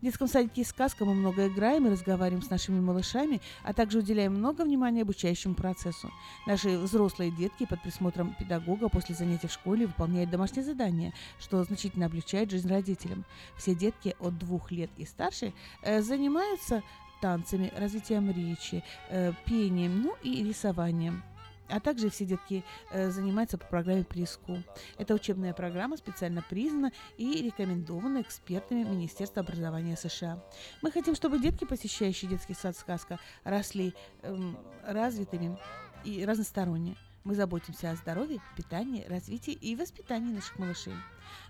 [0.00, 4.34] В детском садике «Сказка» мы много играем и разговариваем с нашими малышами, а также уделяем
[4.34, 6.10] много внимания обучающему процессу.
[6.46, 12.06] Наши взрослые детки под присмотром педагога после занятий в школе выполняют домашние задания, что значительно
[12.06, 13.24] облегчает жизнь родителям.
[13.56, 16.82] Все детки от двух лет и старше э, занимаются
[17.22, 21.22] танцами, развитием речи, э, пением, ну и рисованием.
[21.68, 24.62] А также все детки э, занимаются по программе Приску.
[24.98, 30.42] Эта учебная программа специально признана и рекомендована экспертами Министерства образования США.
[30.82, 35.58] Мы хотим, чтобы детки, посещающие детский сад «Сказка», росли эм, развитыми
[36.04, 36.96] и разносторонне.
[37.26, 40.94] Мы заботимся о здоровье, питании, развитии и воспитании наших малышей.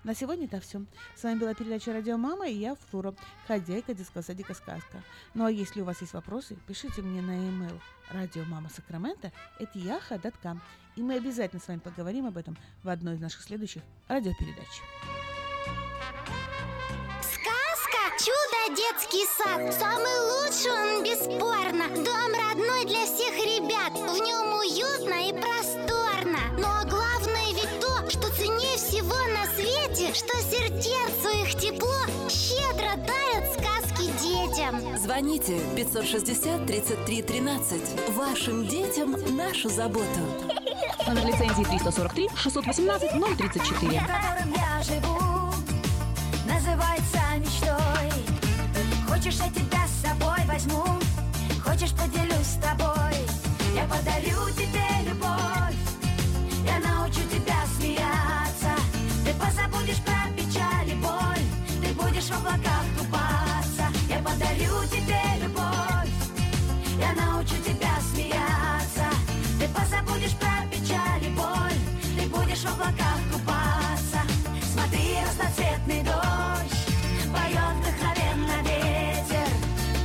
[0.05, 0.87] На сегодня это все.
[1.15, 3.15] С вами была передача «Радио Мама» и я, Флора,
[3.47, 5.03] хозяйка детского садика «Сказка».
[5.35, 7.79] Ну а если у вас есть вопросы, пишите мне на e-mail
[8.09, 10.63] радио Мама Сакрамента, это яха.кам.
[10.97, 14.81] И мы обязательно с вами поговорим об этом в одной из наших следующих радиопередач.
[17.21, 24.55] Сказка «Чудо детский сад» Самый лучший он бесспорно Дом родной для всех ребят В нем
[24.55, 25.66] уютно и просторно
[30.17, 31.95] Что сердцу их тепло
[32.31, 37.83] щедро дарят сказки детям Звоните 560 33 13.
[38.17, 40.07] Вашим детям нашу заботу.
[41.07, 44.01] Номер лицензии 343 618 034.
[44.01, 45.53] в котором я живу,
[46.47, 48.11] называется мечтой.
[49.07, 50.83] Хочешь, я тебя с собой возьму,
[51.63, 53.19] хочешь, поделюсь с тобой.
[53.75, 55.77] Я подарю тебе любовь,
[56.65, 57.46] я научу тебя
[59.47, 61.45] Снова забудешь про печаль и боль.
[61.83, 63.87] Ты будешь в облаках купаться.
[64.09, 66.11] Я подарю тебе любовь.
[66.99, 69.07] Я научу тебя смеяться.
[69.59, 71.79] Ты позабудешь про печаль и боль.
[72.19, 74.21] Ты будешь в облаках купаться.
[74.73, 76.81] Смотри, разноцветный дождь
[77.33, 79.49] Поет вдохновенно ветер.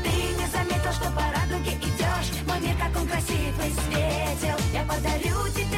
[0.03, 2.31] Ты не заметил, что по радуге идешь.
[2.47, 4.57] Мой мир, как он красивый светил.
[4.73, 5.70] Я подарю тебе